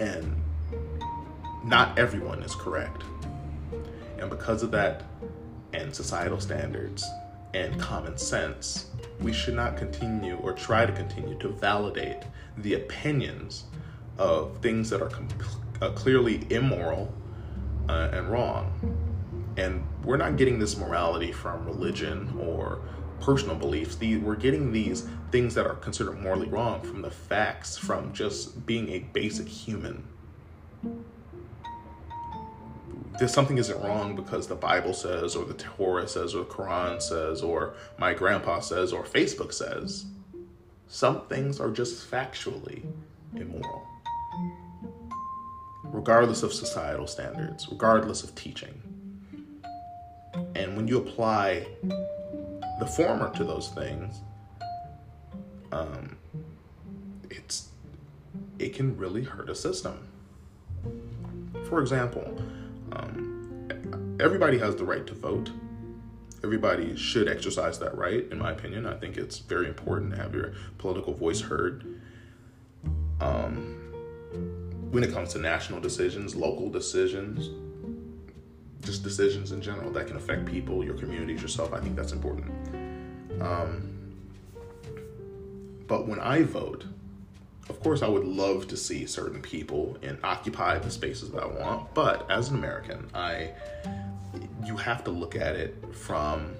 And 0.00 0.34
not 1.64 1.98
everyone 1.98 2.42
is 2.42 2.54
correct. 2.54 3.02
And 4.18 4.30
because 4.30 4.62
of 4.62 4.70
that, 4.72 5.04
and 5.72 5.94
societal 5.94 6.40
standards 6.40 7.04
and 7.54 7.78
common 7.80 8.16
sense, 8.16 8.86
we 9.20 9.32
should 9.32 9.54
not 9.54 9.76
continue 9.76 10.36
or 10.36 10.52
try 10.52 10.86
to 10.86 10.92
continue 10.92 11.38
to 11.38 11.48
validate 11.48 12.22
the 12.58 12.74
opinions 12.74 13.64
of 14.20 14.58
things 14.58 14.90
that 14.90 15.00
are 15.00 15.08
com- 15.08 15.28
uh, 15.80 15.90
clearly 15.92 16.46
immoral 16.50 17.12
uh, 17.88 18.10
and 18.12 18.30
wrong. 18.30 18.70
And 19.56 19.82
we're 20.04 20.18
not 20.18 20.36
getting 20.36 20.58
this 20.58 20.76
morality 20.76 21.32
from 21.32 21.64
religion 21.64 22.38
or 22.38 22.82
personal 23.20 23.56
beliefs. 23.56 23.96
The, 23.96 24.18
we're 24.18 24.36
getting 24.36 24.72
these 24.72 25.08
things 25.32 25.54
that 25.54 25.66
are 25.66 25.74
considered 25.74 26.20
morally 26.20 26.48
wrong 26.48 26.82
from 26.82 27.00
the 27.00 27.10
facts, 27.10 27.78
from 27.78 28.12
just 28.12 28.66
being 28.66 28.90
a 28.90 28.98
basic 28.98 29.48
human. 29.48 30.06
There's 33.18 33.32
something 33.32 33.58
isn't 33.58 33.82
wrong 33.82 34.16
because 34.16 34.48
the 34.48 34.54
Bible 34.54 34.92
says, 34.92 35.34
or 35.34 35.46
the 35.46 35.54
Torah 35.54 36.08
says, 36.08 36.34
or 36.34 36.44
the 36.44 36.50
Quran 36.50 37.00
says, 37.00 37.42
or 37.42 37.74
my 37.98 38.12
grandpa 38.12 38.60
says, 38.60 38.92
or 38.92 39.02
Facebook 39.02 39.52
says. 39.52 40.04
Some 40.88 41.26
things 41.26 41.58
are 41.58 41.70
just 41.70 42.10
factually 42.10 42.84
immoral 43.34 43.89
regardless 45.92 46.42
of 46.42 46.52
societal 46.52 47.06
standards, 47.06 47.68
regardless 47.70 48.22
of 48.22 48.34
teaching. 48.34 48.82
And 50.54 50.76
when 50.76 50.86
you 50.86 50.98
apply 50.98 51.66
the 52.78 52.86
former 52.86 53.30
to 53.34 53.44
those 53.44 53.68
things, 53.70 54.20
um, 55.72 56.16
it's 57.30 57.68
it 58.58 58.74
can 58.74 58.96
really 58.96 59.24
hurt 59.24 59.48
a 59.48 59.54
system. 59.54 60.06
For 61.64 61.80
example, 61.80 62.40
um, 62.92 63.68
everybody 64.20 64.58
has 64.58 64.76
the 64.76 64.84
right 64.84 65.06
to 65.06 65.14
vote. 65.14 65.50
Everybody 66.42 66.96
should 66.96 67.28
exercise 67.28 67.78
that 67.80 67.96
right, 67.96 68.24
in 68.30 68.38
my 68.38 68.52
opinion. 68.52 68.86
I 68.86 68.94
think 68.94 69.16
it's 69.16 69.38
very 69.38 69.68
important 69.68 70.12
to 70.12 70.16
have 70.16 70.34
your 70.34 70.54
political 70.78 71.14
voice 71.14 71.42
heard. 71.42 72.00
Um, 73.20 73.79
when 74.90 75.04
it 75.04 75.12
comes 75.12 75.32
to 75.32 75.38
national 75.38 75.80
decisions, 75.80 76.34
local 76.34 76.68
decisions, 76.68 77.50
just 78.82 79.02
decisions 79.02 79.52
in 79.52 79.60
general 79.60 79.90
that 79.92 80.06
can 80.06 80.16
affect 80.16 80.46
people, 80.46 80.84
your 80.84 80.94
communities, 80.94 81.40
yourself. 81.42 81.72
I 81.72 81.80
think 81.80 81.96
that's 81.96 82.12
important. 82.12 82.50
Um, 83.40 84.14
but 85.86 86.08
when 86.08 86.18
I 86.18 86.42
vote, 86.42 86.84
of 87.68 87.80
course, 87.80 88.02
I 88.02 88.08
would 88.08 88.24
love 88.24 88.66
to 88.68 88.76
see 88.76 89.06
certain 89.06 89.40
people 89.40 89.96
and 90.02 90.18
occupy 90.24 90.78
the 90.78 90.90
spaces 90.90 91.30
that 91.30 91.42
I 91.42 91.46
want. 91.46 91.94
But 91.94 92.28
as 92.30 92.48
an 92.48 92.56
American, 92.56 93.08
I 93.14 93.52
you 94.64 94.76
have 94.76 95.04
to 95.04 95.10
look 95.10 95.36
at 95.36 95.56
it 95.56 95.76
from 95.92 96.54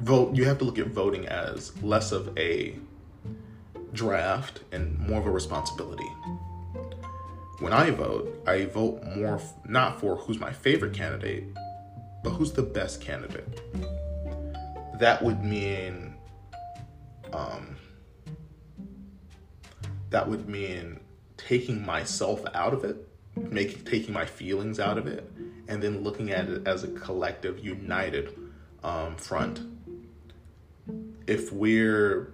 vote. 0.00 0.34
You 0.34 0.44
have 0.46 0.58
to 0.58 0.64
look 0.64 0.78
at 0.78 0.88
voting 0.88 1.26
as 1.26 1.80
less 1.82 2.12
of 2.12 2.36
a 2.36 2.76
draft 3.92 4.60
and 4.72 4.98
more 4.98 5.20
of 5.20 5.26
a 5.26 5.30
responsibility 5.30 6.08
when 7.62 7.72
I 7.72 7.90
vote, 7.90 8.42
I 8.44 8.64
vote 8.64 9.04
more 9.16 9.36
f- 9.36 9.54
not 9.66 10.00
for 10.00 10.16
who's 10.16 10.40
my 10.40 10.52
favorite 10.52 10.92
candidate, 10.92 11.44
but 12.24 12.30
who's 12.30 12.52
the 12.52 12.62
best 12.62 13.00
candidate. 13.00 13.60
That 14.98 15.22
would 15.22 15.44
mean, 15.44 16.14
um, 17.32 17.76
that 20.10 20.28
would 20.28 20.48
mean 20.48 20.98
taking 21.36 21.86
myself 21.86 22.42
out 22.52 22.74
of 22.74 22.84
it, 22.84 23.08
making 23.36 23.84
taking 23.84 24.12
my 24.12 24.26
feelings 24.26 24.80
out 24.80 24.98
of 24.98 25.06
it, 25.06 25.30
and 25.68 25.80
then 25.80 26.02
looking 26.02 26.32
at 26.32 26.48
it 26.48 26.66
as 26.66 26.82
a 26.82 26.88
collective, 26.88 27.64
united 27.64 28.36
um, 28.82 29.14
front. 29.14 29.60
If 31.28 31.52
we're 31.52 32.32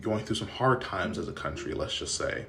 going 0.00 0.24
through 0.24 0.36
some 0.36 0.48
hard 0.48 0.80
times 0.80 1.18
as 1.18 1.28
a 1.28 1.32
country, 1.32 1.74
let's 1.74 1.94
just 1.94 2.14
say, 2.14 2.46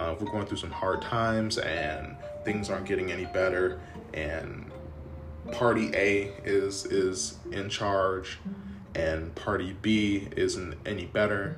uh, 0.00 0.14
we're 0.18 0.30
going 0.32 0.46
through 0.46 0.56
some 0.56 0.70
hard 0.70 1.02
times 1.02 1.58
and 1.58 2.16
things 2.44 2.70
aren't 2.70 2.86
getting 2.86 3.12
any 3.12 3.26
better, 3.26 3.78
and 4.14 4.70
Party 5.52 5.90
A 5.94 6.32
is 6.42 6.86
is 6.86 7.36
in 7.52 7.68
charge, 7.68 8.38
and 8.94 9.34
Party 9.34 9.76
B 9.82 10.28
isn't 10.36 10.74
any 10.86 11.04
better, 11.04 11.56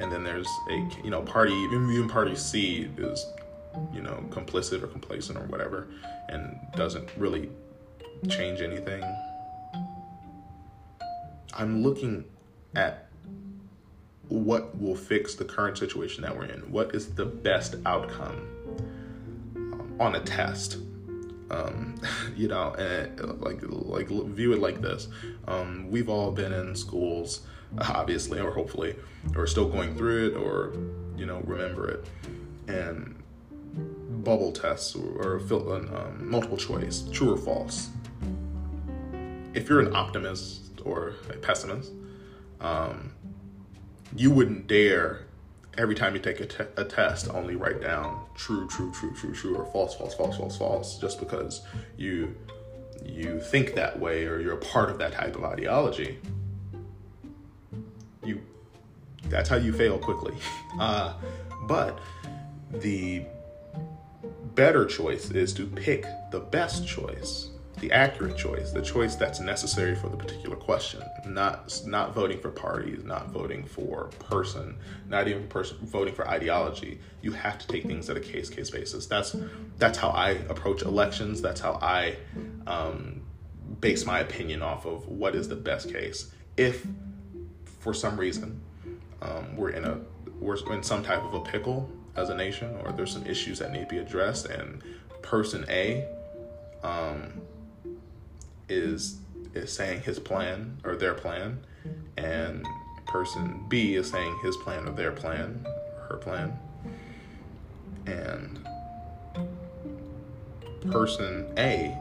and 0.00 0.10
then 0.10 0.24
there's 0.24 0.48
a 0.70 0.88
you 1.04 1.10
know 1.10 1.22
Party 1.22 1.52
even 1.52 2.08
Party 2.08 2.34
C 2.34 2.90
is 2.98 3.24
you 3.94 4.02
know 4.02 4.24
complicit 4.30 4.82
or 4.82 4.88
complacent 4.88 5.38
or 5.38 5.46
whatever, 5.46 5.86
and 6.28 6.58
doesn't 6.74 7.08
really 7.16 7.48
change 8.28 8.60
anything. 8.60 9.04
I'm 11.54 11.84
looking 11.84 12.24
at 12.74 13.07
what 14.28 14.78
will 14.78 14.94
fix 14.94 15.34
the 15.34 15.44
current 15.44 15.78
situation 15.78 16.22
that 16.22 16.36
we're 16.36 16.44
in? 16.44 16.60
What 16.70 16.94
is 16.94 17.14
the 17.14 17.24
best 17.24 17.76
outcome 17.86 18.46
um, 19.56 19.96
on 19.98 20.14
a 20.14 20.20
test? 20.20 20.78
Um, 21.50 22.00
you 22.36 22.48
know, 22.48 22.74
and 22.74 23.40
like 23.40 23.60
like 23.62 24.08
view 24.08 24.52
it 24.52 24.60
like 24.60 24.80
this. 24.80 25.08
Um, 25.46 25.90
we've 25.90 26.08
all 26.08 26.30
been 26.30 26.52
in 26.52 26.74
schools, 26.74 27.46
obviously, 27.78 28.40
or 28.40 28.50
hopefully, 28.50 28.96
or 29.34 29.46
still 29.46 29.68
going 29.68 29.96
through 29.96 30.28
it, 30.28 30.36
or 30.36 30.72
you 31.16 31.26
know, 31.26 31.40
remember 31.44 31.88
it, 31.88 32.06
and 32.68 33.14
bubble 34.24 34.52
tests 34.52 34.94
or, 34.94 35.40
or 35.40 35.76
um, 35.96 36.30
multiple 36.30 36.56
choice, 36.56 37.08
true 37.12 37.32
or 37.32 37.36
false. 37.36 37.88
If 39.54 39.68
you're 39.68 39.80
an 39.80 39.94
optimist 39.94 40.80
or 40.84 41.14
a 41.30 41.34
pessimist, 41.34 41.92
um, 42.60 43.12
you 44.16 44.30
wouldn't 44.30 44.66
dare 44.66 45.26
every 45.76 45.94
time 45.94 46.14
you 46.14 46.20
take 46.20 46.40
a, 46.40 46.46
te- 46.46 46.64
a 46.76 46.84
test 46.84 47.28
only 47.28 47.54
write 47.54 47.80
down 47.80 48.24
true, 48.34 48.66
true, 48.68 48.92
true, 48.92 49.14
true, 49.14 49.32
true, 49.32 49.56
or 49.56 49.64
false, 49.66 49.94
false, 49.94 50.14
false, 50.14 50.36
false, 50.36 50.58
false, 50.58 50.98
just 50.98 51.20
because 51.20 51.62
you 51.96 52.34
you 53.04 53.40
think 53.40 53.74
that 53.74 53.98
way 53.98 54.26
or 54.26 54.40
you're 54.40 54.54
a 54.54 54.60
part 54.60 54.90
of 54.90 54.98
that 54.98 55.12
type 55.12 55.36
of 55.36 55.44
ideology, 55.44 56.18
you 58.24 58.40
that's 59.28 59.48
how 59.48 59.56
you 59.56 59.72
fail 59.72 59.98
quickly. 59.98 60.34
Uh, 60.78 61.12
but 61.66 61.98
the 62.70 63.24
better 64.54 64.84
choice 64.84 65.30
is 65.32 65.52
to 65.52 65.66
pick 65.66 66.04
the 66.30 66.38
best 66.38 66.86
choice 66.86 67.50
the 67.80 67.92
accurate 67.92 68.36
choice, 68.36 68.72
the 68.72 68.82
choice 68.82 69.14
that's 69.14 69.40
necessary 69.40 69.94
for 69.94 70.08
the 70.08 70.16
particular 70.16 70.56
question. 70.56 71.02
Not 71.26 71.80
not 71.86 72.14
voting 72.14 72.38
for 72.38 72.50
parties, 72.50 73.04
not 73.04 73.30
voting 73.30 73.64
for 73.64 74.10
person, 74.18 74.76
not 75.08 75.28
even 75.28 75.46
person 75.48 75.78
voting 75.82 76.14
for 76.14 76.28
ideology. 76.28 77.00
You 77.22 77.32
have 77.32 77.58
to 77.58 77.66
take 77.66 77.84
things 77.84 78.08
at 78.10 78.16
a 78.16 78.20
case 78.20 78.50
case 78.50 78.70
basis. 78.70 79.06
That's 79.06 79.36
that's 79.78 79.98
how 79.98 80.10
I 80.10 80.30
approach 80.48 80.82
elections. 80.82 81.40
That's 81.40 81.60
how 81.60 81.78
I 81.82 82.16
um, 82.66 83.22
base 83.80 84.04
my 84.04 84.20
opinion 84.20 84.62
off 84.62 84.86
of 84.86 85.08
what 85.08 85.34
is 85.34 85.48
the 85.48 85.56
best 85.56 85.92
case. 85.92 86.32
If 86.56 86.86
for 87.80 87.94
some 87.94 88.18
reason 88.18 88.60
um, 89.22 89.56
we're 89.56 89.70
in 89.70 89.84
a 89.84 90.00
we're 90.40 90.56
in 90.74 90.82
some 90.82 91.02
type 91.02 91.22
of 91.22 91.34
a 91.34 91.40
pickle 91.40 91.90
as 92.16 92.30
a 92.30 92.34
nation, 92.34 92.76
or 92.84 92.92
there's 92.92 93.12
some 93.12 93.26
issues 93.26 93.58
that 93.58 93.72
need 93.72 93.80
to 93.80 93.86
be 93.86 93.98
addressed, 93.98 94.46
and 94.46 94.82
person 95.22 95.64
A 95.68 96.08
um, 96.82 97.40
is 98.68 99.18
is 99.54 99.72
saying 99.72 100.02
his 100.02 100.18
plan 100.18 100.78
or 100.84 100.96
their 100.96 101.14
plan, 101.14 101.60
and 102.16 102.66
person 103.06 103.64
B 103.68 103.94
is 103.94 104.10
saying 104.10 104.38
his 104.42 104.56
plan 104.58 104.86
or 104.86 104.92
their 104.92 105.12
plan, 105.12 105.66
or 105.96 106.02
her 106.10 106.16
plan, 106.16 106.58
and 108.06 108.66
person 110.90 111.52
A 111.58 111.96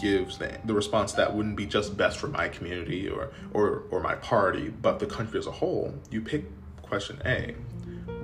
gives 0.00 0.38
the, 0.38 0.56
the 0.64 0.74
response 0.74 1.12
that 1.14 1.34
wouldn't 1.34 1.56
be 1.56 1.66
just 1.66 1.96
best 1.96 2.18
for 2.18 2.28
my 2.28 2.48
community 2.48 3.08
or, 3.08 3.32
or 3.52 3.84
or 3.90 4.00
my 4.00 4.14
party, 4.16 4.68
but 4.68 4.98
the 4.98 5.06
country 5.06 5.38
as 5.38 5.46
a 5.46 5.52
whole. 5.52 5.94
You 6.10 6.20
pick 6.20 6.44
question 6.82 7.20
A, 7.24 7.54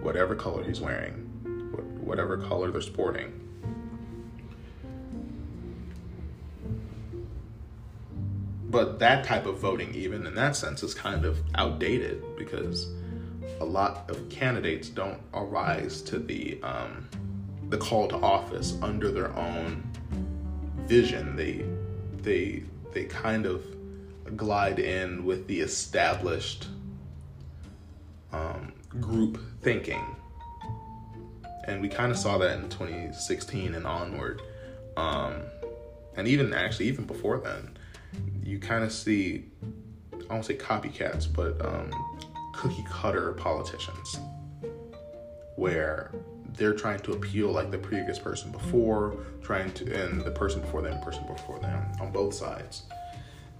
whatever 0.03 0.35
color 0.35 0.63
he's 0.65 0.81
wearing, 0.81 1.15
whatever 2.05 2.37
color 2.37 2.71
they're 2.71 2.81
sporting 2.81 3.46
but 8.77 8.99
that 8.99 9.25
type 9.25 9.47
of 9.47 9.59
voting, 9.59 9.95
even 9.95 10.27
in 10.27 10.35
that 10.35 10.55
sense, 10.55 10.83
is 10.83 10.93
kind 10.93 11.25
of 11.25 11.41
outdated 11.55 12.23
because 12.37 12.91
a 13.59 13.65
lot 13.65 14.05
of 14.11 14.29
candidates 14.29 14.91
don't 14.91 15.19
arise 15.33 16.03
to 16.03 16.19
the 16.19 16.61
um, 16.63 17.09
the 17.71 17.79
call 17.79 18.07
to 18.09 18.17
office 18.17 18.77
under 18.83 19.11
their 19.11 19.35
own 19.35 19.83
vision. 20.85 21.37
They 21.37 21.65
they 22.21 22.65
they 22.93 23.05
kind 23.05 23.47
of 23.47 23.65
glide 24.37 24.79
in 24.79 25.25
with 25.25 25.47
the 25.47 25.61
established 25.61 26.69
um, 28.31 28.75
group 29.01 29.41
thinking, 29.63 30.05
and 31.65 31.81
we 31.81 31.89
kind 31.89 32.13
of 32.13 32.19
saw 32.19 32.37
that 32.37 32.59
in 32.59 32.69
2016 32.69 33.75
and 33.75 33.87
onward, 33.87 34.43
um, 34.99 35.37
and 36.15 36.29
even 36.29 36.53
actually 36.53 36.89
even 36.89 37.07
before 37.07 37.39
then 37.39 37.76
you 38.47 38.61
kind 38.61 38.85
of 38.85 38.93
see, 38.93 39.45
I 40.31 40.33
won't 40.33 40.45
say 40.45 40.57
copycats, 40.57 41.27
but 41.31 41.61
um, 41.65 41.91
cookie 42.55 42.87
cutter 42.89 43.33
politicians 43.33 44.21
where 45.57 46.13
they're 46.55 46.73
trying 46.75 47.01
to 47.01 47.13
appeal 47.13 47.51
like 47.51 47.71
the 47.73 47.79
previous 47.79 48.19
person 48.19 48.53
before, 48.53 49.17
trying 49.43 49.73
to, 49.73 49.93
and 49.93 50.23
the 50.23 50.31
person 50.31 50.61
before 50.61 50.81
them, 50.81 51.01
person 51.03 51.27
before 51.27 51.59
them 51.59 51.85
on 52.01 52.13
both 52.13 52.35
sides. 52.35 52.85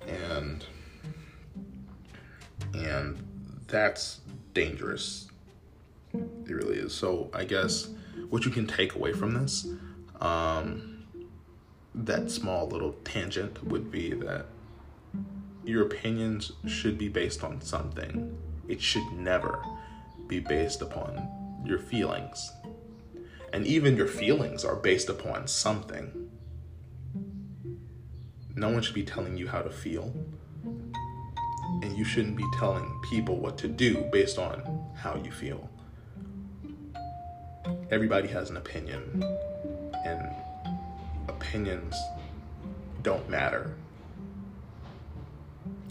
And, 0.07 0.65
and 2.73 3.19
that's 3.67 4.21
dangerous. 4.55 5.29
It 6.15 6.53
really 6.53 6.79
is. 6.79 6.95
So 6.95 7.29
I 7.35 7.45
guess 7.45 7.89
what 8.31 8.45
you 8.45 8.53
can 8.53 8.69
take 8.69 8.95
away 8.95 9.13
from 9.13 9.35
this, 9.35 9.67
um, 10.21 11.05
that 11.95 12.31
small 12.31 12.69
little 12.69 12.93
tangent 13.05 13.67
would 13.67 13.91
be 13.91 14.15
that 14.15 14.47
your 15.67 15.83
opinions 15.83 16.53
should 16.67 16.97
be 16.97 17.09
based 17.09 17.43
on 17.43 17.61
something. 17.61 18.39
It 18.69 18.81
should 18.81 19.13
never 19.13 19.63
be 20.29 20.39
based 20.39 20.81
upon 20.81 21.29
your 21.65 21.79
feelings. 21.79 22.53
And 23.53 23.67
even 23.67 23.97
your 23.97 24.07
feelings 24.07 24.65
are 24.65 24.77
based 24.77 25.09
upon 25.09 25.49
something. 25.49 26.31
No 28.55 28.71
one 28.71 28.83
should 28.83 28.95
be 28.95 29.03
telling 29.03 29.37
you 29.37 29.49
how 29.49 29.61
to 29.61 29.71
feel. 29.71 30.15
And 31.83 31.97
you 31.97 32.05
shouldn't 32.05 32.37
be 32.37 32.47
telling 32.59 33.01
people 33.11 33.37
what 33.37 33.59
to 33.59 33.69
do 33.69 34.09
based 34.13 34.39
on 34.39 34.85
how 34.95 35.17
you 35.17 35.33
feel. 35.33 35.69
Everybody 37.91 38.29
has 38.29 38.51
an 38.51 38.57
opinion, 38.57 39.25
and 40.05 40.35
opinions 41.29 41.97
don't 43.03 43.29
matter 43.29 43.75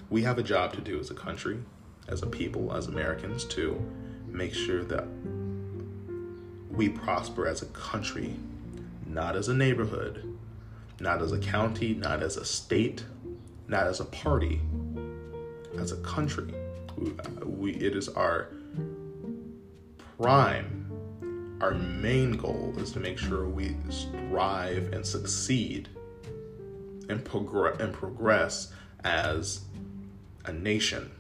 we 0.10 0.22
have 0.24 0.38
a 0.38 0.44
job 0.44 0.74
to 0.74 0.82
do 0.82 1.00
as 1.00 1.10
a 1.10 1.14
country, 1.14 1.60
as 2.08 2.22
a 2.22 2.28
people, 2.28 2.74
as 2.74 2.88
Americans 2.88 3.46
to 3.46 3.82
make 4.28 4.54
sure 4.54 4.84
that 4.84 5.08
we 6.70 6.90
prosper 6.90 7.48
as 7.48 7.62
a 7.62 7.68
country, 7.68 8.36
not 9.08 9.36
as 9.36 9.48
a 9.48 9.54
neighborhood, 9.54 10.38
not 11.00 11.22
as 11.22 11.32
a 11.32 11.40
county, 11.40 11.94
not 11.94 12.22
as 12.22 12.38
a 12.38 12.46
state, 12.46 13.04
not 13.68 13.88
as 13.88 14.00
a 14.00 14.06
party, 14.06 14.62
as 15.80 15.92
a 15.92 15.98
country. 15.98 16.54
We, 16.98 17.12
we, 17.44 17.72
it 17.74 17.96
is 17.96 18.10
our 18.10 18.50
prime, 20.18 21.58
our 21.62 21.74
main 21.74 22.34
goal 22.34 22.74
is 22.78 22.92
to 22.94 23.00
make 23.00 23.18
sure 23.18 23.48
we 23.48 23.76
strive 23.90 24.94
and 24.94 25.06
succeed 25.06 25.90
and, 27.10 27.24
progress 27.24 27.80
and 27.80 27.94
progress 27.94 28.74
as 29.04 29.62
a 30.48 30.54
nation. 30.54 31.12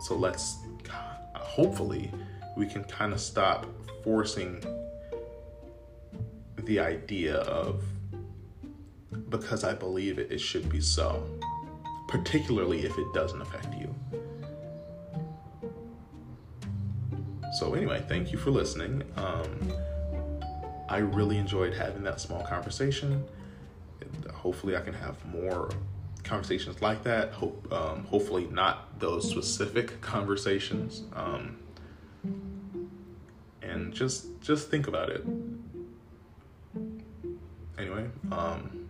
So 0.00 0.16
let's 0.16 0.58
hopefully 1.34 2.10
we 2.56 2.66
can 2.66 2.84
kind 2.84 3.12
of 3.12 3.20
stop 3.20 3.66
forcing 4.02 4.62
the 6.64 6.80
idea 6.80 7.36
of 7.36 7.82
because 9.28 9.64
I 9.64 9.74
believe 9.74 10.18
it, 10.18 10.32
it 10.32 10.40
should 10.40 10.68
be 10.68 10.80
so, 10.80 11.24
particularly 12.08 12.84
if 12.84 12.96
it 12.98 13.06
doesn't 13.14 13.40
affect 13.40 13.72
you. 13.74 13.94
So, 17.58 17.74
anyway, 17.74 18.02
thank 18.08 18.32
you 18.32 18.38
for 18.38 18.50
listening. 18.50 19.04
Um, 19.16 19.72
I 20.88 20.98
really 20.98 21.38
enjoyed 21.38 21.72
having 21.72 22.02
that 22.02 22.20
small 22.20 22.42
conversation. 22.42 23.24
Hopefully, 24.32 24.76
I 24.76 24.80
can 24.80 24.94
have 24.94 25.24
more 25.26 25.70
conversations 26.24 26.82
like 26.82 27.04
that. 27.04 27.32
Hope, 27.32 27.72
um, 27.72 28.04
hopefully, 28.04 28.46
not 28.50 28.98
those 28.98 29.28
specific 29.28 30.00
conversations. 30.00 31.02
Um, 31.14 31.58
and 33.62 33.92
just 33.92 34.40
just 34.40 34.70
think 34.70 34.88
about 34.88 35.10
it. 35.10 35.24
Anyway, 37.78 38.06
um, 38.30 38.88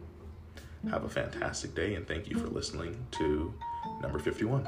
have 0.91 1.05
a 1.05 1.09
fantastic 1.09 1.75
day, 1.75 1.95
and 1.95 2.07
thank 2.07 2.29
you 2.29 2.39
for 2.39 2.49
listening 2.49 2.97
to 3.13 3.53
number 4.01 4.19
fifty 4.19 4.45
one. 4.45 4.67